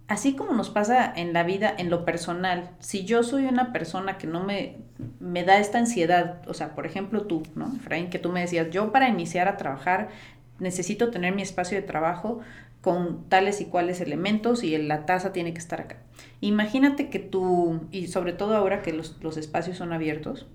[0.07, 4.19] así como nos pasa en la vida, en lo personal, si yo soy una persona
[4.19, 4.77] que no me,
[5.19, 7.75] me da esta ansiedad, o sea, por ejemplo tú, ¿no?
[7.75, 10.11] Efraín, que tú me decías, yo para iniciar a trabajar
[10.61, 12.39] necesito tener mi espacio de trabajo
[12.83, 15.97] con tales y cuales elementos y la taza tiene que estar acá.
[16.41, 20.47] Imagínate que tú, y sobre todo ahora que los, los espacios son abiertos,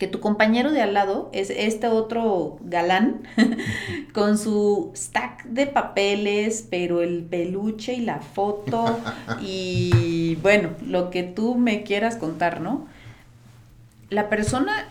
[0.00, 3.20] que tu compañero de al lado es este otro galán
[4.14, 8.98] con su stack de papeles, pero el peluche y la foto
[9.42, 12.86] y bueno, lo que tú me quieras contar, ¿no?
[14.08, 14.88] La persona,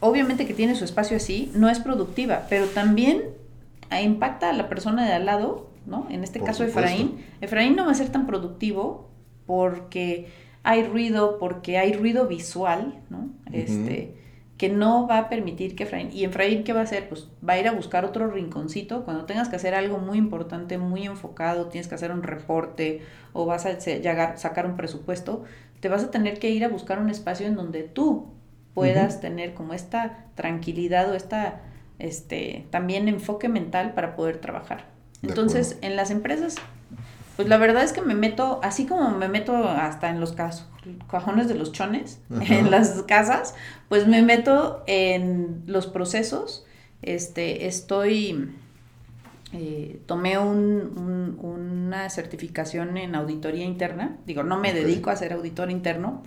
[0.00, 3.24] obviamente que tiene su espacio así, no es productiva, pero también
[4.02, 6.06] impacta a la persona de al lado, ¿no?
[6.08, 7.22] En este caso Efraín.
[7.42, 9.10] Efraín no va a ser tan productivo
[9.44, 10.28] porque
[10.62, 13.28] hay ruido, porque hay ruido visual, ¿no?
[13.52, 14.14] Este
[14.56, 17.08] que no va a permitir que Efraín, y Efraín, ¿qué va a hacer?
[17.08, 20.78] Pues va a ir a buscar otro rinconcito cuando tengas que hacer algo muy importante,
[20.78, 23.02] muy enfocado, tienes que hacer un reporte
[23.32, 25.44] o vas a llegar, sacar un presupuesto,
[25.80, 28.28] te vas a tener que ir a buscar un espacio en donde tú
[28.72, 31.60] puedas tener como esta tranquilidad o esta,
[31.98, 34.84] este, también enfoque mental para poder trabajar.
[35.22, 36.56] Entonces, en las empresas
[37.36, 40.34] pues la verdad es que me meto, así como me meto hasta en los
[41.08, 43.54] cajones de los chones, en las casas,
[43.88, 46.64] pues me meto en los procesos.
[47.02, 48.50] Este, estoy
[49.52, 54.18] eh, tomé una certificación en auditoría interna.
[54.26, 56.22] Digo, no me dedico a ser auditor interno,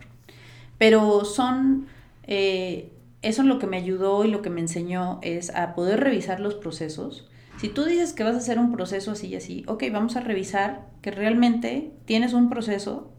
[0.77, 1.87] pero son,
[2.23, 2.91] eh,
[3.21, 6.55] eso lo que me ayudó y lo que me enseñó es a poder revisar los
[6.55, 7.27] procesos.
[7.59, 10.21] Si tú dices que vas a hacer un proceso así y así, ok, vamos a
[10.21, 13.11] revisar que realmente tienes un proceso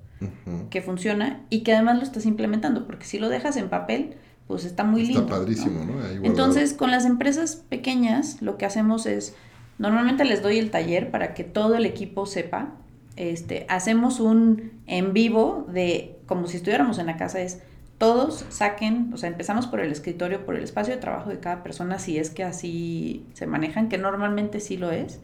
[0.68, 4.16] que funciona y que además lo estás implementando, porque si lo dejas en papel,
[4.46, 5.20] pues está muy lindo.
[5.20, 5.94] Está padrísimo, ¿no?
[6.22, 9.34] Entonces, con las empresas pequeñas, lo que hacemos es,
[9.78, 12.74] normalmente les doy el taller para que todo el equipo sepa,
[13.16, 17.60] este, hacemos un en vivo de, como si estuviéramos en la casa, es
[18.00, 21.62] todos saquen, o sea, empezamos por el escritorio, por el espacio de trabajo de cada
[21.62, 25.20] persona, si es que así se manejan, que normalmente sí lo es,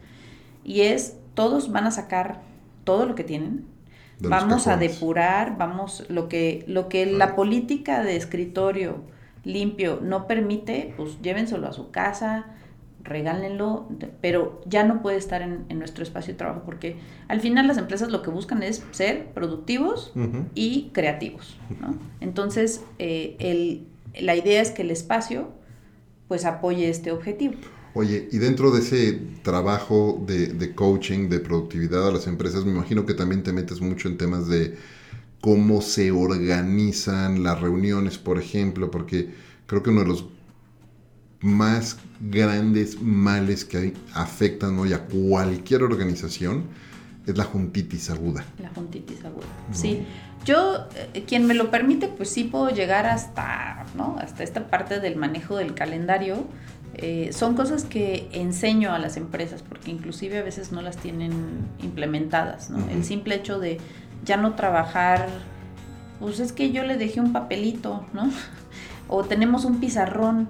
[0.63, 2.41] y es, todos van a sacar
[2.83, 3.65] todo lo que tienen,
[4.19, 9.01] vamos a depurar, vamos, lo que, lo que la política de escritorio
[9.43, 12.45] limpio no permite, pues llévenselo a su casa,
[13.07, 13.87] regálenlo,
[14.21, 16.97] pero ya no puede estar en, nuestro espacio de trabajo porque
[17.27, 20.13] al final las empresas lo que buscan es ser productivos
[20.53, 21.57] y creativos.
[22.19, 23.87] Entonces, eh, el,
[24.19, 25.49] la idea es que el espacio
[26.27, 27.55] pues apoye este objetivo.
[27.93, 33.05] Oye, y dentro de ese trabajo de, coaching, de productividad a las empresas, me imagino
[33.05, 34.75] que también te metes mucho en temas de
[35.41, 39.29] cómo se organizan las reuniones, por ejemplo, porque
[39.65, 40.25] creo que uno de los
[41.41, 46.65] más grandes males que afectan hoy a cualquier organización
[47.25, 48.45] es la juntitis aguda.
[48.59, 50.05] La juntitis aguda, sí.
[50.45, 54.15] Yo, eh, quien me lo permite, pues sí puedo llegar hasta, ¿no?
[54.19, 56.47] Hasta esta parte del manejo del calendario,
[56.93, 61.31] eh, son cosas que enseño a las empresas porque inclusive a veces no las tienen
[61.83, 62.79] implementadas, ¿no?
[62.89, 63.77] El simple hecho de
[64.23, 65.27] ya no trabajar,
[66.19, 68.31] pues es que yo le dejé un papelito, ¿no?
[69.09, 70.47] o tenemos un pizarrón,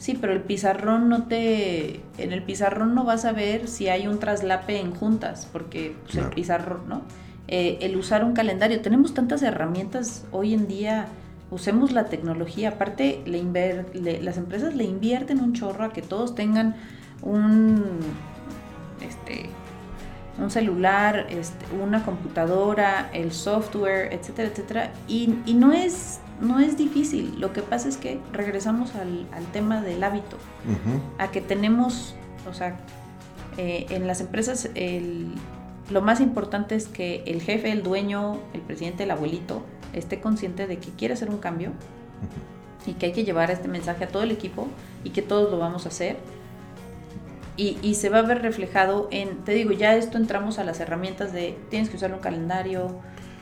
[0.00, 4.08] sí, pero el pizarrón no te, en el pizarrón no vas a ver si hay
[4.08, 7.02] un traslape en juntas, porque pues, el pizarrón, ¿no?
[7.46, 11.06] Eh, el usar un calendario, tenemos tantas herramientas hoy en día
[11.50, 12.70] usemos la tecnología.
[12.70, 13.42] Aparte, le
[14.22, 16.76] las empresas le invierten un chorro a que todos tengan
[17.22, 17.84] un,
[19.00, 19.50] este,
[20.40, 24.92] un celular, este, una computadora, el software, etcétera, etcétera.
[25.06, 27.38] Y, no, es, no es difícil.
[27.38, 30.38] Lo que pasa es que regresamos al, tema del hábito,
[31.18, 32.14] a que tenemos,
[32.48, 32.76] o sea,
[33.58, 34.68] eh, en las empresas
[35.90, 39.62] lo más importante es que el jefe, el dueño, el presidente, el abuelito,
[39.92, 41.72] esté consciente de que quiere hacer un cambio
[42.86, 44.68] y que hay que llevar este mensaje a todo el equipo
[45.02, 46.16] y que todos lo vamos a hacer.
[47.62, 51.34] Y, se va a ver reflejado en, te digo, ya esto entramos a las herramientas
[51.34, 52.98] de tienes que usar un calendario.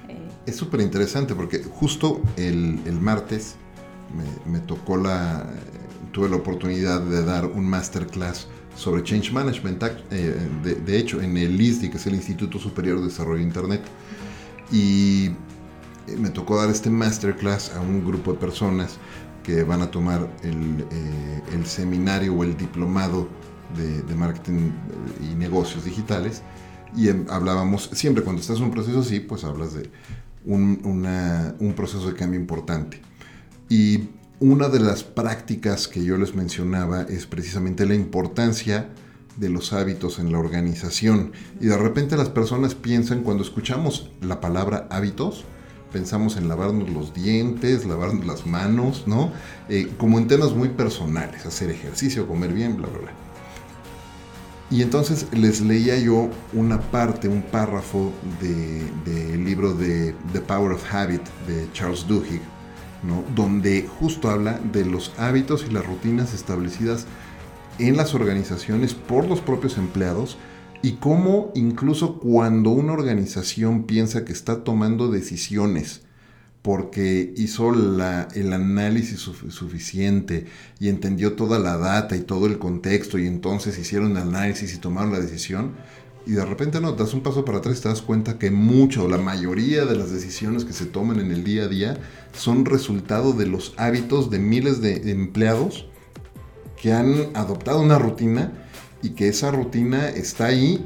[0.09, 0.17] Eh.
[0.45, 3.55] Es súper interesante porque justo el, martes
[4.45, 5.47] me, tocó la,
[6.11, 10.35] tuve la oportunidad de dar un masterclass sobre Change Management, eh,
[10.85, 13.83] de, hecho, en el ISDI, que es el Instituto Superior de Desarrollo de Internet.
[14.73, 15.31] Y
[16.19, 18.99] me tocó dar este masterclass a un grupo de personas
[19.45, 23.29] que van a tomar el, eh, seminario o el diplomado
[23.77, 24.71] de, marketing
[25.31, 26.43] y negocios digitales.
[26.97, 29.91] Y em, hablábamos, siempre cuando estás en un proceso así, pues hablas de
[30.45, 30.81] un,
[31.59, 33.01] un proceso de cambio importante.
[33.69, 34.09] Y
[34.41, 38.89] una de las prácticas que yo les mencionaba es precisamente la importancia
[39.37, 41.33] de los hábitos en la organización.
[41.61, 45.45] Y de repente las personas piensan, cuando escuchamos la palabra hábitos,
[45.93, 49.33] pensamos en lavarnos los dientes, lavarnos las manos, ¿no?
[49.69, 53.28] Eh, como en temas muy personales, hacer ejercicio, comer bien, bla, bla, bla.
[54.71, 60.73] Y entonces les leía yo una parte, un párrafo del de, libro de The Power
[60.73, 62.43] of Habit de Charles Duhigg,
[63.03, 63.25] ¿no?
[63.35, 67.07] donde justo habla de los hábitos y las rutinas establecidas
[67.79, 70.37] en las organizaciones por los propios empleados
[70.83, 76.03] y cómo incluso cuando una organización piensa que está tomando decisiones
[76.63, 80.47] porque hizo la, el análisis suficiente
[80.81, 84.79] y entendió toda la data y todo el contexto y entonces hicieron el análisis y
[84.79, 85.75] tomaron la decisión
[86.27, 89.09] y de repente no, das un paso para atrás y te das cuenta que mucho,
[89.09, 91.97] la mayoría de las decisiones que se toman en el día a día
[92.33, 95.87] son resultado de los hábitos de miles de empleados
[96.81, 98.53] que han adoptado una rutina
[99.03, 100.85] y que esa rutina está ahí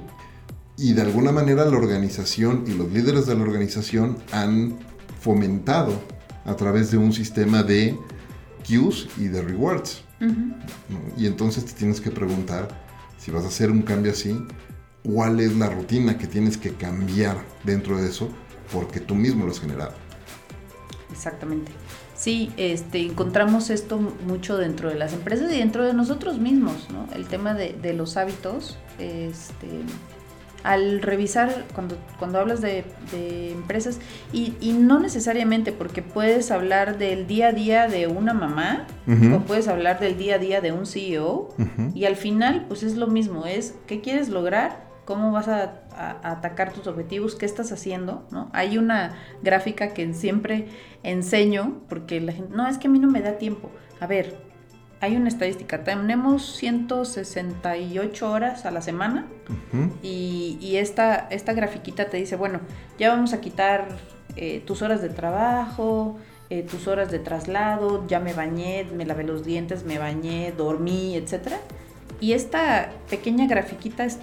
[0.77, 4.79] y de alguna manera la organización y los líderes de la organización han
[5.23, 5.95] fomentado
[6.45, 7.97] a través de un sistema de
[8.67, 10.03] cues y de rewards.
[11.17, 12.69] Y entonces te tienes que preguntar,
[13.19, 14.39] si vas a hacer un cambio así,
[15.05, 18.29] cuál es la rutina que tienes que cambiar dentro de eso,
[18.73, 19.95] porque tú mismo lo has generado.
[21.11, 21.73] Exactamente.
[22.17, 27.09] Sí, este, encontramos esto mucho dentro de las empresas y dentro de nosotros mismos, ¿no?
[27.15, 29.67] El tema de, de los hábitos, este,
[30.65, 32.85] al revisar, cuando, cuando hablas de,
[33.53, 34.01] empresas,
[34.33, 38.87] y, y, no necesariamente porque puedes hablar del día a día de una mamá,
[39.35, 41.55] o puedes hablar del día a día de un CEO,
[41.95, 45.79] y al final, pues es lo mismo, es qué quieres lograr, cómo vas a,
[46.23, 48.49] atacar tus objetivos, qué estás haciendo, ¿no?
[48.55, 50.69] Hay una gráfica que siempre
[51.03, 53.71] enseño, porque la gente, no, es que a mí no me da tiempo.
[54.01, 54.52] A ver,
[55.03, 59.27] hay una estadística, tenemos 168 horas a la semana
[60.01, 62.61] y, esta, esta grafiquita te dice, bueno,
[63.01, 63.89] ya vamos a quitar
[64.37, 66.19] eh, tus horas de trabajo,
[66.51, 71.17] eh, tus horas de traslado, ya me bañé, me lavé los dientes, me bañé, dormí,
[71.17, 71.55] etc.
[72.21, 74.21] Y esta pequeña grafiquita es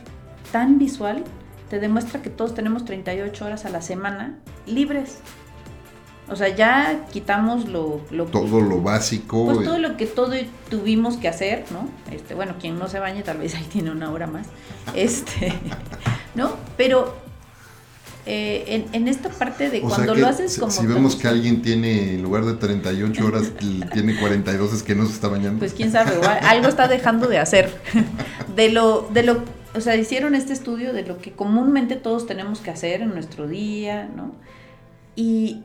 [0.54, 1.26] tan visual,
[1.70, 5.20] te demuestra que todos tenemos 38 horas a la semana libres.
[6.32, 8.02] O sea, ya quitamos lo,
[8.32, 9.46] todo lo básico.
[9.46, 10.36] Pues todo lo que todo
[10.70, 11.90] tuvimos que hacer, ¿no?
[12.14, 14.48] Este, bueno, quien no se bañe tal vez ahí tiene una hora más.
[14.94, 15.54] Este,
[16.36, 16.54] ¿no?
[16.78, 17.16] Pero
[18.26, 20.72] eh, en, esta parte de cuando lo haces como...
[20.72, 23.52] Si vemos que alguien tiene, en lugar de 38 horas,
[23.94, 25.60] tiene 42, es que no se está bañando.
[25.60, 26.12] Pues quién sabe,
[26.44, 27.72] algo está dejando de hacer.
[28.56, 32.60] De lo, de lo, o sea, hicieron este estudio de lo que comúnmente todos tenemos
[32.60, 34.34] que hacer en nuestro día, ¿no?
[35.16, 35.64] Y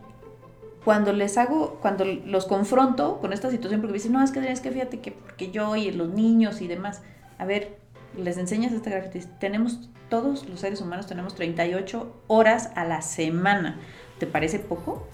[0.85, 4.41] cuando les hago, cuando los confronto con esta situación, porque me dicen, no, es que
[4.41, 7.03] tienes que fíjate que porque yo y los niños y demás,
[7.39, 7.78] a ver,
[8.16, 13.80] les enseñas esta gráfica, tenemos, todos los seres humanos tenemos 38 horas a la semana.
[14.18, 15.09] ¿Te parece poco?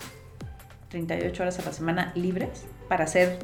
[0.89, 3.39] 38 horas a la semana libres para hacer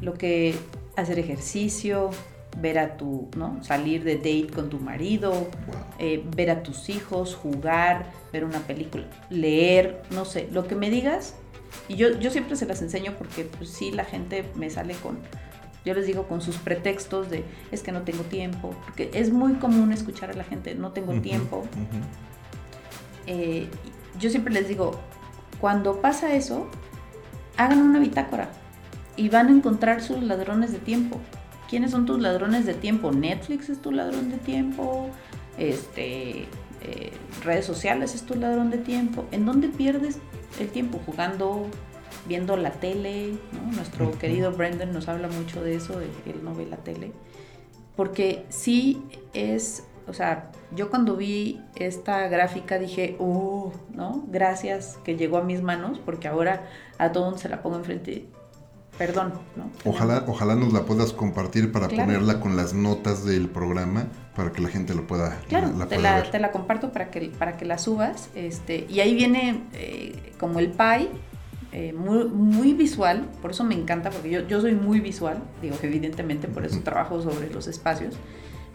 [0.00, 0.54] lo que,
[0.96, 2.10] hacer ejercicio,
[2.58, 3.62] ver a tu, ¿no?
[3.62, 5.48] Salir de date con tu marido,
[5.98, 10.90] eh, ver a tus hijos, jugar, ver una película, leer, no sé, lo que me
[10.90, 11.34] digas.
[11.88, 15.18] Y yo, yo siempre se las enseño porque pues sí, la gente me sale con,
[15.84, 19.54] yo les digo con sus pretextos de es que no tengo tiempo, porque es muy
[19.54, 21.64] común escuchar a la gente, no tengo tiempo.
[23.26, 23.68] Eh,
[24.18, 25.00] yo siempre les digo,
[25.60, 26.68] cuando pasa eso,
[27.56, 28.50] hagan una bitácora
[29.16, 31.20] y van a encontrar sus ladrones de tiempo.
[31.72, 33.12] ¿Quiénes son tus ladrones de tiempo?
[33.12, 35.08] Netflix es tu ladrón de tiempo,
[35.56, 36.40] este,
[36.82, 37.12] eh,
[37.42, 39.24] redes sociales es tu ladrón de tiempo.
[39.32, 40.18] ¿En dónde pierdes
[40.60, 41.00] el tiempo?
[41.06, 41.64] Jugando,
[42.28, 43.38] viendo la tele.
[43.74, 46.12] Nuestro querido Brendan nos habla mucho de eso, él
[46.44, 47.12] no ve la tele.
[47.96, 49.02] Porque sí
[49.32, 54.26] es, o sea, yo cuando vi esta gráfica dije, oh, ¿no?
[54.28, 56.66] Gracias que llegó a mis manos, porque ahora
[56.98, 58.26] a todo mundo se la pongo enfrente
[59.06, 59.32] perdón.
[59.56, 59.68] ¿no?
[59.84, 64.62] Ojalá, ojalá nos la puedas compartir para ponerla con las notas del programa para que
[64.62, 67.78] la gente lo pueda, claro, te, la, te la comparto para que, para que la
[67.78, 68.30] subas.
[68.36, 71.08] Este, y ahí viene eh, como el pie,
[71.72, 75.76] eh, muy, muy, visual, por eso me encanta, porque yo, yo soy muy visual, digo,
[75.82, 78.14] evidentemente por eso trabajo sobre los espacios,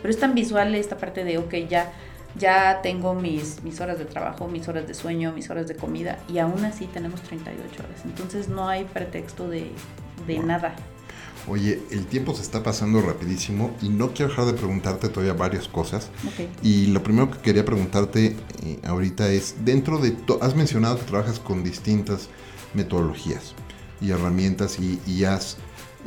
[0.01, 1.93] pero es tan visual esta parte de, ok, ya
[2.37, 6.19] ya tengo mis, mis horas de trabajo, mis horas de sueño, mis horas de comida
[6.27, 8.05] y aún así tenemos 38 horas.
[8.05, 9.71] Entonces no hay pretexto de,
[10.27, 10.75] de nada.
[11.47, 15.69] Oye, el tiempo se está pasando rapidísimo y no quiero dejar de preguntarte todavía varias
[15.69, 16.09] cosas.
[16.61, 21.39] Y lo primero que quería preguntarte eh, ahorita es, dentro de, has mencionado que trabajas
[21.39, 22.27] con distintas
[22.73, 23.55] metodologías
[24.01, 25.57] y herramientas y, has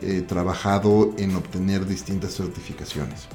[0.02, 3.26] eh, trabajado en obtener distintas certificaciones.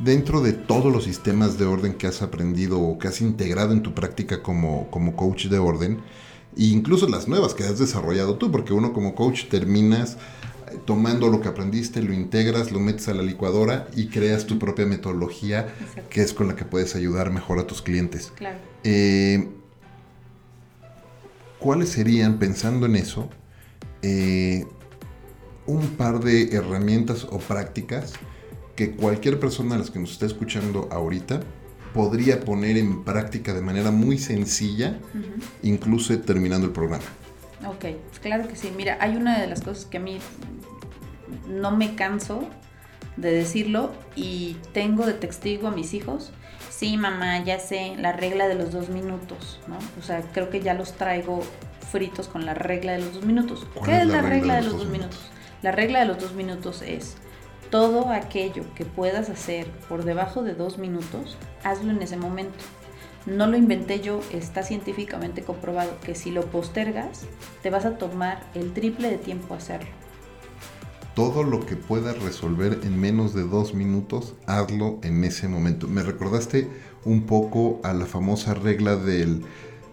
[0.00, 3.82] Dentro de todos los sistemas de orden que has aprendido o que has integrado en
[3.82, 6.00] tu práctica como, como coach de orden,
[6.56, 10.16] e incluso las nuevas que has desarrollado tú, porque uno como coach terminas
[10.70, 14.58] eh, tomando lo que aprendiste, lo integras, lo metes a la licuadora y creas tu
[14.58, 15.72] propia metodología
[16.10, 18.32] que es con la que puedes ayudar mejor a tus clientes.
[18.36, 18.58] Claro.
[18.84, 19.48] Eh,
[21.58, 23.30] ¿Cuáles serían, pensando en eso,
[24.02, 24.66] eh,
[25.66, 28.14] un par de herramientas o prácticas
[28.74, 31.40] que cualquier persona a las que nos está escuchando ahorita
[31.94, 34.98] podría poner en práctica de manera muy sencilla,
[35.62, 37.04] incluso terminando el programa.
[37.66, 37.84] Ok,
[38.20, 38.72] claro que sí.
[38.76, 40.18] Mira, hay una de las cosas que a mí
[41.48, 42.48] no me canso
[43.16, 46.32] de decirlo y tengo de testigo a mis hijos.
[46.70, 49.78] Sí, mamá, ya sé, la regla de los dos minutos, ¿no?
[49.98, 51.42] O sea, creo que ya los traigo
[51.90, 53.66] fritos con la regla de los dos minutos.
[53.84, 55.20] ¿Qué es la, regla, de los, dos minutos?
[55.60, 57.16] La regla de los dos minutos es
[57.72, 62.58] todo aquello que puedas hacer por debajo de dos minutos, hazlo en ese momento.
[63.24, 67.22] No lo inventé yo, está científicamente comprobado que si lo postergas,
[67.62, 69.88] te vas a tomar el triple de tiempo hacerlo.
[71.14, 75.88] Todo lo que puedas resolver en menos de dos minutos, hazlo en ese momento.
[75.88, 76.68] Me recordaste
[77.06, 79.44] un poco a la famosa regla del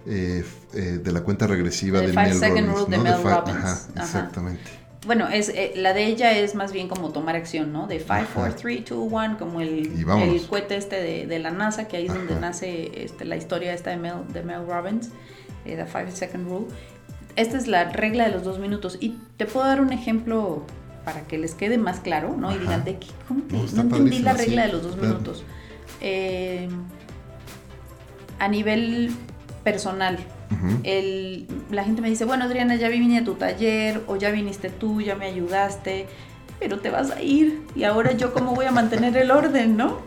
[0.06, 2.90] eh, eh, de la cuenta regresiva de Mel Robbins.
[2.90, 3.90] de Mel Robbins.
[3.96, 4.89] exactamente.
[5.10, 7.88] Bueno, es, la de ella es más bien como tomar acción, ¿no?
[7.88, 11.88] De 5, 4, 3, 2, 1, como el, el cohete este de, de, la NASA,
[11.88, 15.10] que ahí es donde nace este, la historia esta de Mel, de Mel Robbins,
[15.64, 16.68] The 5 Second Rule.
[17.36, 19.00] Esta es la regla de los dos minutos.
[19.00, 20.62] Y te puedo dar un ejemplo
[21.04, 22.56] para que les quede más claro, ¿no?
[22.56, 23.08] Y digan, ¿de qué?
[23.28, 23.58] ¿Cómo que?
[23.74, 25.44] No, entendí la regla de los dos minutos.
[26.02, 26.70] Eh,
[28.38, 29.10] a nivel
[29.64, 30.20] personal,
[30.84, 34.70] el, la gente me dice, bueno, Adriana, ya vine a tu taller, o ya viniste
[34.70, 36.08] tú, ya me ayudaste,
[36.60, 39.98] pero te vas a ir, y ahora yo cómo voy a mantener el orden, ¿no?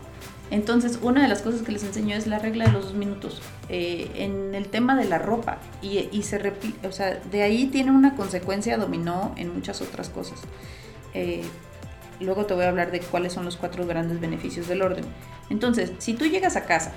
[0.51, 3.41] Entonces, una de las cosas que les enseño es la regla de los dos minutos.
[3.69, 6.53] Eh, en el tema de la ropa, y, y se
[6.87, 10.39] o sea, de ahí tiene una consecuencia dominó en muchas otras cosas.
[11.15, 11.43] Eh,
[12.19, 15.05] luego te voy a hablar de cuáles son los cuatro grandes beneficios del orden.
[15.49, 16.91] Entonces, si tú llegas a casa,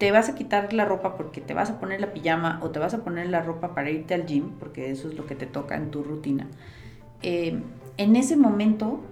[0.00, 2.78] te vas a quitar la ropa porque te vas a poner la pijama o te
[2.78, 5.44] vas a poner la ropa para irte al gym, porque eso es lo que te
[5.44, 6.46] toca en tu rutina.
[7.20, 7.60] Eh,
[7.98, 9.02] en ese momento,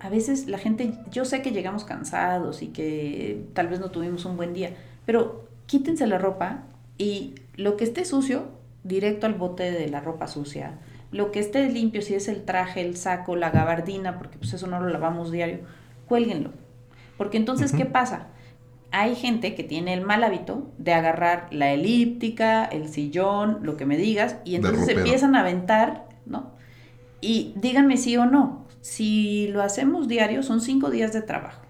[0.00, 4.26] a veces la gente, yo sé que llegamos cansados y que tal vez no tuvimos
[4.26, 4.74] un buen día,
[5.06, 6.64] pero quítense la ropa
[6.98, 8.48] y lo que esté sucio,
[8.82, 10.78] directo al bote de la ropa sucia
[11.14, 14.66] lo que esté limpio, si es el traje, el saco, la gabardina, porque pues eso
[14.66, 15.60] no lo lavamos diario,
[16.08, 16.50] cuélguenlo.
[17.16, 18.26] Porque entonces, ¿qué pasa?
[18.96, 23.86] Hay gente que tiene el mal hábito de agarrar la elíptica, el sillón, lo que
[23.86, 26.52] me digas, y entonces empiezan a aventar, ¿no?
[27.20, 28.68] Y díganme sí o no.
[28.82, 31.62] Si lo hacemos diario, son cinco días de trabajo.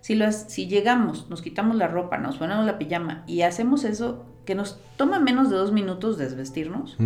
[0.00, 4.24] Si, lo, si llegamos, nos quitamos la ropa, nos ponemos la pijama y hacemos eso
[4.46, 6.96] que nos toma menos de dos minutos desvestirnos,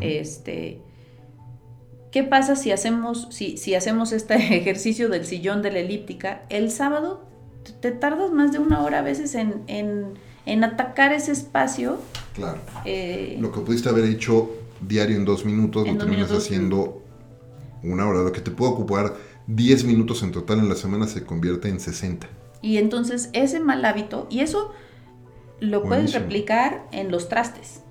[0.00, 0.82] este
[2.12, 6.44] ¿Qué pasa si hacemos, si, si hacemos este ejercicio del sillón de la elíptica?
[6.48, 7.25] El sábado
[7.72, 11.98] te tardas más de una hora a veces en, en, atacar ese espacio.
[12.34, 12.58] Claro.
[12.84, 14.50] Eh, lo que pudiste haber hecho
[14.80, 17.02] diario en dos minutos, lo terminas haciendo
[17.82, 18.22] una hora.
[18.22, 19.14] Lo que te puede ocupar
[19.46, 22.26] 10 minutos en total en la semana se convierte en 60.
[22.62, 24.72] Y entonces ese mal hábito, y eso
[25.60, 27.82] lo puedes replicar en los trastes.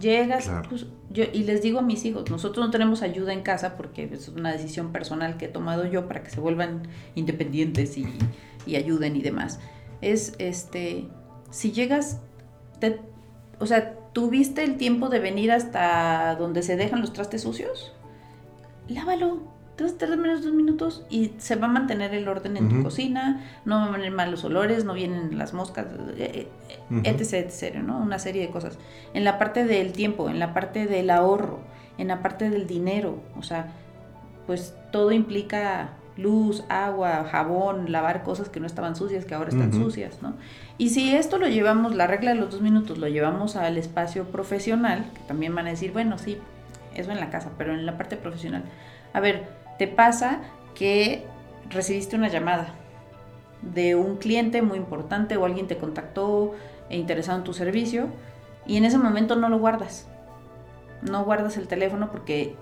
[0.00, 3.76] Llegas, pues, yo, y les digo a mis hijos, nosotros no tenemos ayuda en casa
[3.76, 8.06] porque es una decisión personal que he tomado yo para que se vuelvan independientes y,
[8.66, 9.60] ayuden y demás.
[10.00, 11.08] Es, este,
[11.50, 12.20] si llegas,
[13.58, 17.92] o sea, ¿tuviste el tiempo de venir hasta donde se dejan los trastes sucios?
[18.88, 19.50] Lávalo
[19.80, 23.46] entonces tarda menos dos minutos y se va a mantener el orden en tu cocina,
[23.64, 25.86] no van a venir malos olores, no vienen las moscas,
[26.18, 27.96] eh, eh, etc, etc, ¿no?
[27.96, 28.78] Una serie de cosas.
[29.14, 31.60] En la parte del tiempo, en la parte del ahorro,
[31.96, 33.72] en la parte del dinero, o sea,
[34.46, 39.72] pues todo implica luz, agua, jabón, lavar cosas que no estaban sucias, que ahora están
[39.72, 40.34] sucias, ¿no?
[40.78, 44.24] Y si esto lo llevamos, la regla de los dos minutos, lo llevamos al espacio
[44.24, 46.38] profesional, que también van a decir, bueno, sí,
[46.94, 48.64] eso en la casa, pero en la parte profesional,
[49.12, 49.48] a ver,
[49.78, 50.40] te pasa
[50.74, 51.24] que
[51.70, 52.74] recibiste una llamada
[53.62, 56.54] de un cliente muy importante o alguien te contactó
[56.88, 58.08] e interesado en tu servicio
[58.66, 60.08] y en ese momento no lo guardas.
[61.02, 62.56] No guardas el teléfono porque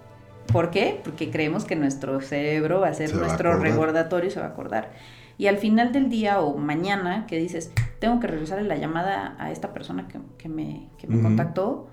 [0.53, 1.01] ¿por qué?
[1.05, 4.93] Porque creemos que nuestro cerebro va a ser nuestro recordatorio y se va a acordar.
[5.37, 7.71] Y al final del día o mañana que dices,
[8.01, 10.89] tengo que regresarle la llamada a esta persona que, me,
[11.23, 11.89] contactó.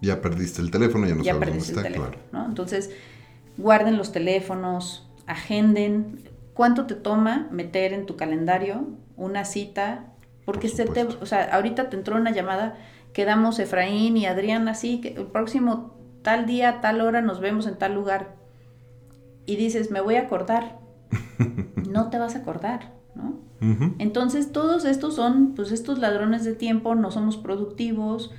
[0.00, 2.46] Ya perdiste el teléfono, ya no sabes dónde está, claro.
[2.46, 2.90] Entonces,
[3.56, 6.30] guarden los teléfonos, agenden.
[6.52, 10.12] ¿Cuánto te toma meter en tu calendario una cita?
[10.44, 12.76] Porque se te, o sea, ahorita te entró una llamada,
[13.12, 15.94] quedamos Efraín y Adrián así, que el próximo
[16.24, 18.34] tal día, tal hora nos vemos en tal lugar.
[19.46, 20.80] Y dices, me voy a acordar.
[21.88, 23.44] no te vas a acordar, ¿no?
[23.98, 28.30] Entonces todos estos son, pues estos ladrones de tiempo, no somos productivos,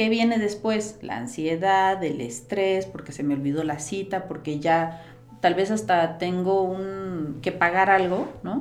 [0.00, 0.98] ¿Qué viene después?
[1.02, 5.02] La ansiedad, el estrés, porque se me olvidó la cita, porque ya
[5.40, 8.60] tal vez hasta tengo un que pagar algo, ¿no?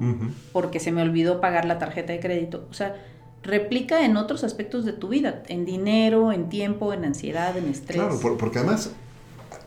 [0.52, 2.68] Porque se me olvidó pagar la tarjeta de crédito.
[2.70, 2.96] O sea,
[3.44, 7.98] replica en otros aspectos de tu vida, en dinero, en tiempo, en ansiedad, en estrés.
[7.98, 8.92] Claro, porque además,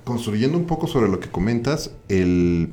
[0.04, 2.70] construyendo un poco sobre lo que comentas, el,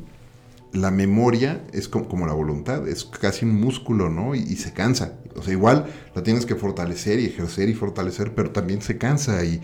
[0.73, 4.35] la memoria es como, la voluntad, es casi un músculo, ¿no?
[4.35, 5.19] Y, se cansa.
[5.35, 9.43] O sea, igual la tienes que fortalecer y ejercer y fortalecer, pero también se cansa.
[9.45, 9.61] Y,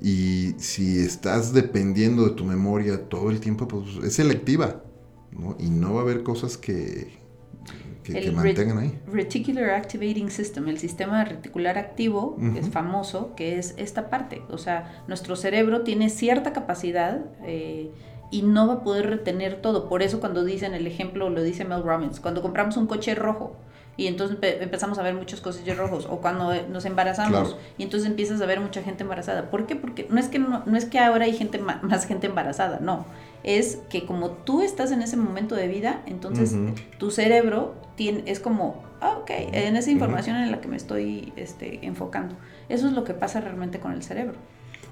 [0.00, 4.82] y si estás dependiendo de tu memoria todo el tiempo, pues es selectiva,
[5.32, 5.56] ¿no?
[5.58, 7.25] Y no va a haber cosas que,
[8.06, 8.98] que, mantengan ahí.
[9.06, 14.42] Reticular Activating System, el sistema reticular activo, que es famoso, que es esta parte.
[14.50, 17.20] O sea, nuestro cerebro tiene cierta capacidad.
[17.44, 17.90] Eh,
[18.28, 19.88] y no va a poder retener todo.
[19.88, 23.56] Por eso cuando dicen el ejemplo, lo dice Mel Robbins, cuando compramos un coche rojo,
[23.96, 28.40] y entonces empezamos a ver muchos cosillos rojos o cuando nos embarazamos y entonces empiezas
[28.42, 29.50] a ver mucha gente embarazada.
[29.50, 29.74] ¿Por qué?
[29.74, 33.06] Porque no es que no, es que ahora hay gente más gente embarazada, no.
[33.42, 36.54] Es que como tú estás en ese momento de vida, entonces
[36.98, 41.32] tu cerebro tiene, es como, ah, ok, en esa información en la que me estoy
[41.36, 42.36] este, enfocando.
[42.68, 44.36] Eso es lo que pasa realmente con el cerebro.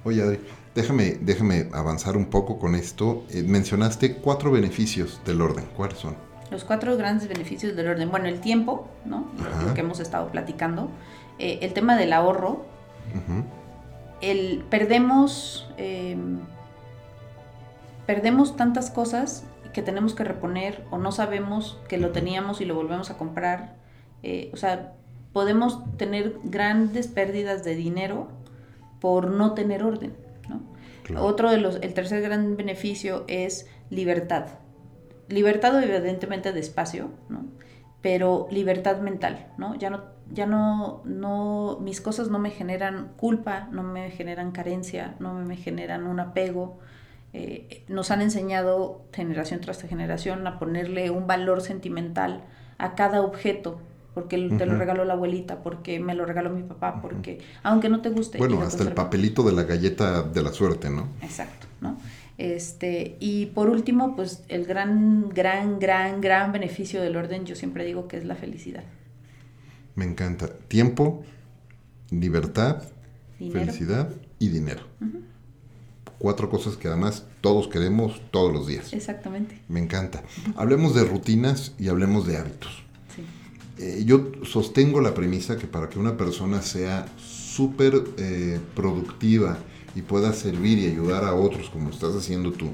[0.05, 0.41] Oye, Adri,
[0.75, 3.25] déjame, déjame avanzar un poco con esto.
[3.31, 5.65] Eh, mencionaste cuatro beneficios del orden.
[5.77, 6.17] ¿Cuáles son?
[6.51, 8.11] Los cuatro grandes beneficios del orden.
[8.11, 9.29] Bueno, el tiempo, ¿no?
[9.67, 10.91] Lo que hemos estado platicando.
[11.39, 12.67] Eh, el tema del ahorro.
[14.21, 15.69] El perdemos.
[15.79, 16.41] Em,
[18.07, 19.45] perdemos tantas cosas
[19.75, 23.77] que tenemos que reponer o no sabemos que lo teníamos y lo volvemos a comprar.
[24.23, 24.95] Eh, o sea,
[25.35, 28.29] podemos tener grandes pérdidas de dinero
[29.01, 30.17] por no tener orden.
[30.49, 30.63] ¿no?
[31.21, 34.47] Otro de los, el tercer gran beneficio es libertad
[35.29, 37.45] libertad evidentemente de espacio, ¿no?
[38.03, 39.75] pero libertad mental, ¿no?
[39.77, 45.15] Ya no, ya no, no, mis cosas no me generan culpa, no me generan carencia,
[45.21, 46.81] no me generan un apego.
[47.37, 52.45] Eh, nos han enseñado generación tras generación a ponerle un valor sentimental
[52.79, 53.81] a cada objeto,
[54.15, 58.03] porque te lo regaló la abuelita, porque me lo regaló mi papá, porque aunque no
[58.03, 58.39] te guste.
[58.39, 61.09] Bueno, hasta el papelito de la galleta de la suerte, ¿no?
[61.23, 61.99] Exacto, ¿no?
[62.39, 67.85] Este, y por último, pues el gran, gran, gran, gran beneficio del orden, yo siempre
[67.85, 68.85] digo que es la felicidad.
[69.97, 70.49] Me encanta.
[70.69, 71.25] Tiempo,
[72.11, 72.85] libertad,
[73.39, 74.83] felicidad y dinero.
[76.19, 78.93] Cuatro cosas que además todos queremos todos los días.
[78.93, 79.61] Exactamente.
[79.69, 80.23] Me encanta.
[80.57, 82.83] Hablemos de rutinas y hablemos de hábitos.
[83.79, 89.59] Eh, yo sostengo la premisa que para que una persona sea súper eh, productiva,
[89.95, 92.71] y puedas servir y ayudar a otros como estás haciendo tú,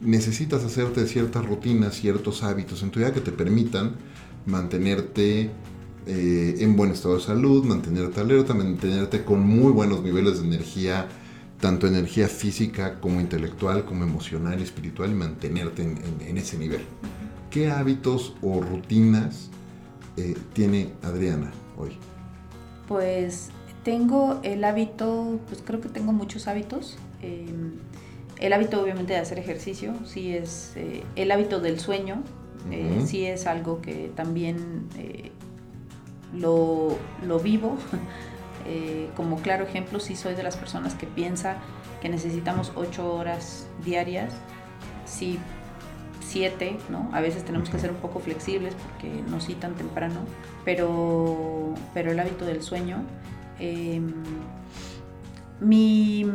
[0.00, 3.92] necesitas hacerte ciertas rutinas, ciertos hábitos en tu vida que te permitan
[4.46, 5.50] mantenerte
[6.06, 11.08] eh, en buen estado de salud, mantenerte alerta, mantenerte con muy buenos niveles de energía,
[11.62, 16.80] tanto energía física como intelectual, como emocional y espiritual, y mantenerte en, ese nivel.
[17.50, 19.48] ¿Qué hábitos o rutinas
[20.16, 21.92] eh, tiene Adriana hoy?
[22.88, 23.50] Pues
[23.84, 26.98] tengo el hábito, pues creo que tengo muchos hábitos.
[27.22, 27.74] Em,
[28.40, 32.24] el hábito obviamente de hacer ejercicio, sí es eh, el hábito del sueño,
[32.72, 34.88] eh, sí es algo que también
[36.34, 37.76] lo, lo, vivo.
[39.16, 41.56] como claro ejemplo, sí soy de las personas que piensa
[42.00, 44.32] que necesitamos ocho horas diarias,
[45.04, 45.38] sí
[46.20, 47.10] siete, ¿no?
[47.12, 50.20] A veces tenemos que ser un poco flexibles porque no sí tan temprano,
[50.64, 53.04] pero, pero el hábito del sueño
[53.62, 54.12] Em,
[55.60, 56.26] mi,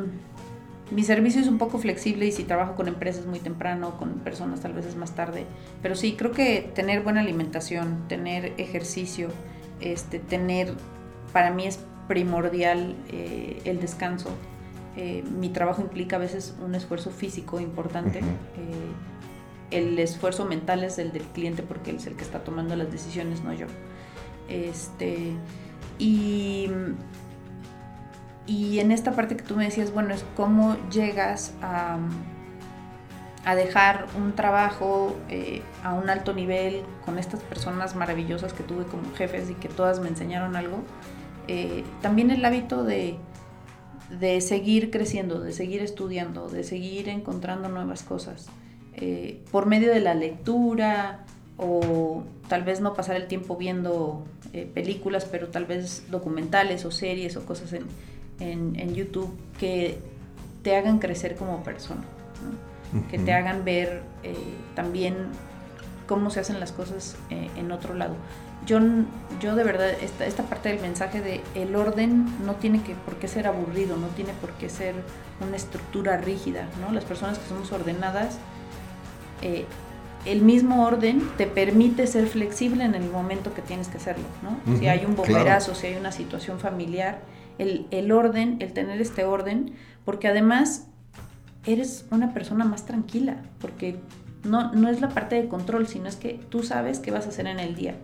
[0.91, 4.61] mi servicio es un poco flexible y si trabajo con empresas muy temprano, con personas
[4.61, 5.45] tal vez es más tarde.
[5.81, 9.27] Pero sí, creo que tener buena alimentación, tener ejercicio,
[9.81, 10.73] este, tener,
[11.33, 14.29] para mí es primordial eh, el descanso.
[14.95, 18.19] Eh, mi trabajo implica a veces un esfuerzo físico importante.
[18.19, 18.91] Eh,
[19.69, 22.91] el esfuerzo mental es el del cliente porque él es el que está tomando las
[22.91, 23.67] decisiones, no yo.
[24.47, 25.33] Este,
[25.99, 26.69] y,
[28.47, 31.99] y en esta parte que tú me decías, bueno, es cómo llegas a,
[33.47, 38.83] a dejar un trabajo eh, a un alto nivel con estas personas maravillosas que tuve
[38.85, 40.83] como jefes y que todas me enseñaron algo.
[41.47, 43.15] Eh, también el hábito de,
[44.19, 48.47] de, seguir creciendo, de seguir estudiando, de seguir encontrando nuevas cosas.
[48.95, 51.25] Eh, por medio de la lectura,
[51.57, 56.91] o tal vez no pasar el tiempo viendo eh, películas, pero tal vez documentales o
[56.91, 57.85] series o cosas en,
[58.39, 59.97] en, YouTube que
[60.63, 62.03] te hagan crecer como persona,
[63.09, 64.03] que te hagan ver
[64.75, 65.15] también
[66.07, 68.15] cómo se hacen las cosas en otro lado.
[68.67, 68.79] Yo,
[69.39, 73.15] yo de verdad, esta, esta parte del mensaje de el orden no tiene que, por
[73.15, 74.93] qué ser aburrido, no tiene por qué ser
[75.45, 76.93] una estructura rígida, ¿no?
[76.93, 78.37] Las personas que somos ordenadas
[80.27, 84.77] el mismo orden te permite ser flexible en el momento que tienes que hacerlo, ¿no?
[84.77, 87.21] si hay un bomberazo, si hay una situación familiar,
[87.57, 89.73] el, orden, el tener este orden,
[90.05, 90.87] porque además
[91.65, 93.97] eres una persona más tranquila, porque
[94.43, 97.29] no, no es la parte de control, sino es que tú sabes qué vas a
[97.29, 97.95] hacer en el día.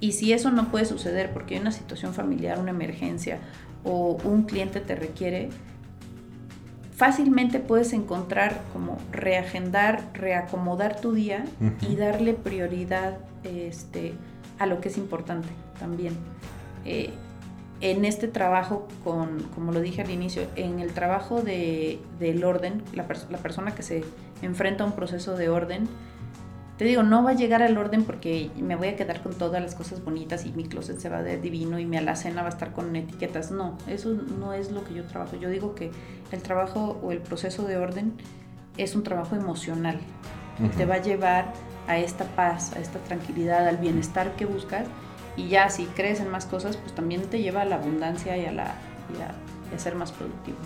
[0.00, 3.38] Y si eso no puede suceder porque hay una situación familiar, una emergencia
[3.84, 5.48] o un cliente te requiere,
[6.94, 11.44] fácilmente puedes encontrar como reagendar, reacomodar tu día
[11.88, 14.14] y darle prioridad este,
[14.58, 16.14] a lo que es importante también.
[16.84, 17.10] Eh,
[17.82, 22.82] en este trabajo, con, como lo dije al inicio, en el trabajo de, del orden,
[22.94, 24.02] la, la, persona que se
[24.40, 25.86] enfrenta un proceso de orden,
[26.78, 29.62] te digo, no va a llegar al orden porque me voy a quedar con todas
[29.62, 32.48] las cosas bonitas y mi closet se va a ver divino y mi alacena va
[32.48, 33.50] a estar con etiquetas.
[33.50, 35.36] No, eso no es lo que yo trabajo.
[35.36, 35.90] Yo digo que
[36.32, 38.12] el trabajo o el proceso de orden
[38.76, 39.98] es un trabajo emocional.
[40.76, 41.52] Te va a llevar
[41.86, 44.86] a esta paz, a esta tranquilidad, al bienestar que buscas.
[45.34, 48.44] Y ya si crees en más cosas, pues también te lleva a la abundancia y
[48.44, 48.74] a, la,
[49.70, 50.56] y a ser más productivo.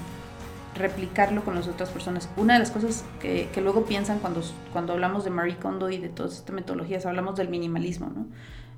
[0.79, 2.29] replicarlo con las otras personas.
[2.37, 6.09] Una de las cosas que, luego piensan cuando, cuando hablamos de Marie Kondo y de
[6.09, 8.26] todas estas metodologías, hablamos del minimalismo, ¿no?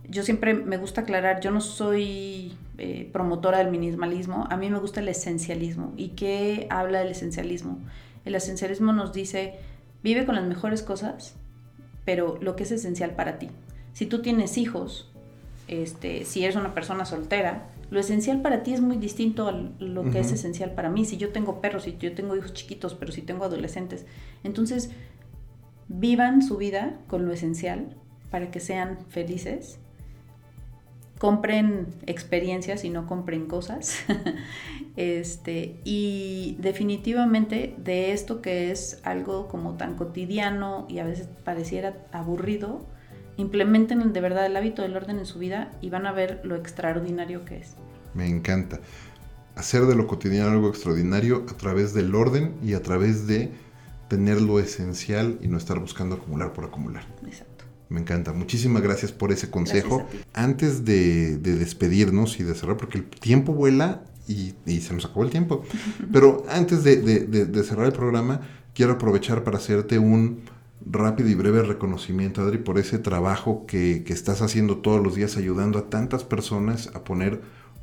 [0.09, 4.78] Yo siempre me gusta aclarar, yo no soy eh, promotora del minimalismo, a mí me
[4.80, 5.92] gusta el esencialismo.
[5.96, 7.78] ¿Y qué habla del esencialismo?
[8.24, 9.55] El esencialismo nos dice,
[10.03, 11.34] vive con las mejores cosas,
[12.05, 13.51] pero lo que es esencial para ti.
[13.93, 15.11] Si tú tienes hijos,
[15.68, 20.11] este, si eres una persona soltera, lo esencial para ti es muy distinto a lo
[20.11, 21.05] que es esencial para mí.
[21.05, 24.07] Si yo tengo perros, si yo tengo hijos chiquitos, pero si tengo adolescentes.
[24.45, 24.91] Entonces,
[25.88, 27.97] vivan su vida con lo esencial
[28.30, 29.78] para que sean felices.
[31.18, 33.97] Compren experiencias y no compren cosas.
[34.97, 42.07] este, y definitivamente de esto que es algo como tan cotidiano y a veces pareciera
[42.12, 42.86] aburrido,
[43.41, 46.57] implementen de verdad el hábito del orden en su vida y van a ver lo
[46.57, 47.74] extraordinario que es.
[48.14, 48.80] Me encanta.
[49.57, 53.53] Hacer de lo cotidiano algo extraordinario a través del orden y a través de
[54.09, 57.05] tener lo esencial y no estar buscando acumular por acumular.
[57.26, 57.64] Exacto.
[57.88, 58.32] Me encanta.
[58.32, 60.07] Muchísimas gracias por ese consejo.
[60.32, 65.30] Antes de, despedirnos y de cerrar, porque el tiempo vuela y, se nos acabó el
[65.30, 65.64] tiempo,
[66.12, 68.41] pero antes de cerrar el programa,
[68.74, 70.43] quiero aprovechar para hacerte un
[70.85, 75.78] rápido y breve reconocimiento, Adri, por ese trabajo que, estás haciendo todos los días ayudando
[75.78, 77.41] a tantas personas a poner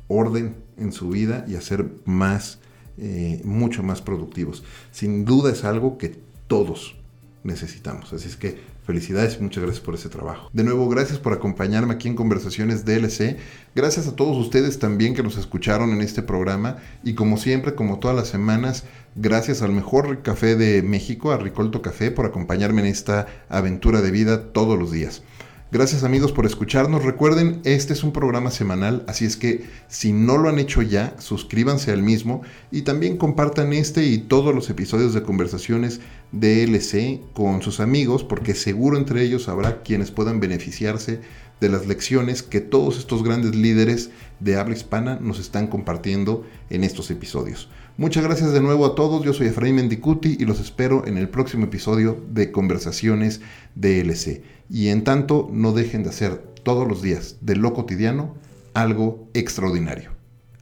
[0.08, 2.58] orden en su vida y a ser más,
[2.96, 4.64] eh, mucho más productivos.
[4.90, 6.96] Sin duda es algo que todos
[7.44, 8.12] necesitamos.
[8.12, 8.58] Así es que
[8.88, 10.48] felicidades muchas gracias por ese trabajo.
[10.54, 13.36] De nuevo, gracias por acompañarme aquí en Conversaciones DLC.
[13.74, 16.78] Gracias a todos ustedes también que nos escucharon en este programa.
[17.04, 18.84] Y como siempre, como todas las semanas,
[19.14, 24.10] gracias al mejor café de México, a Ricolto Café, por acompañarme en esta aventura de
[24.10, 25.22] vida todos los días.
[25.70, 27.04] Gracias amigos por escucharnos.
[27.04, 31.14] Recuerden, este es un programa semanal, así es que si no lo han hecho ya,
[31.18, 36.00] suscríbanse al mismo y también compartan este y todos los episodios de conversaciones
[36.32, 41.20] DLC con sus amigos, porque seguro entre ellos habrá quienes puedan beneficiarse
[41.60, 44.10] de las lecciones que todos estos grandes líderes
[44.40, 47.68] de habla hispana nos están compartiendo en estos episodios.
[47.96, 51.28] Muchas gracias de nuevo a todos, yo soy Efraín Mendicuti y los espero en el
[51.28, 53.40] próximo episodio de Conversaciones
[53.74, 54.42] DLC.
[54.70, 58.36] Y en tanto, no dejen de hacer todos los días de lo cotidiano
[58.74, 60.12] algo extraordinario.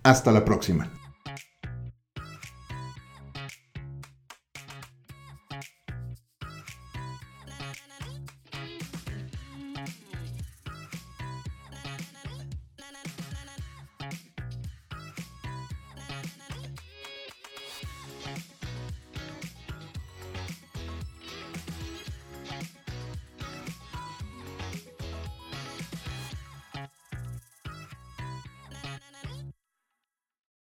[0.03, 0.96] Hasta la próxima.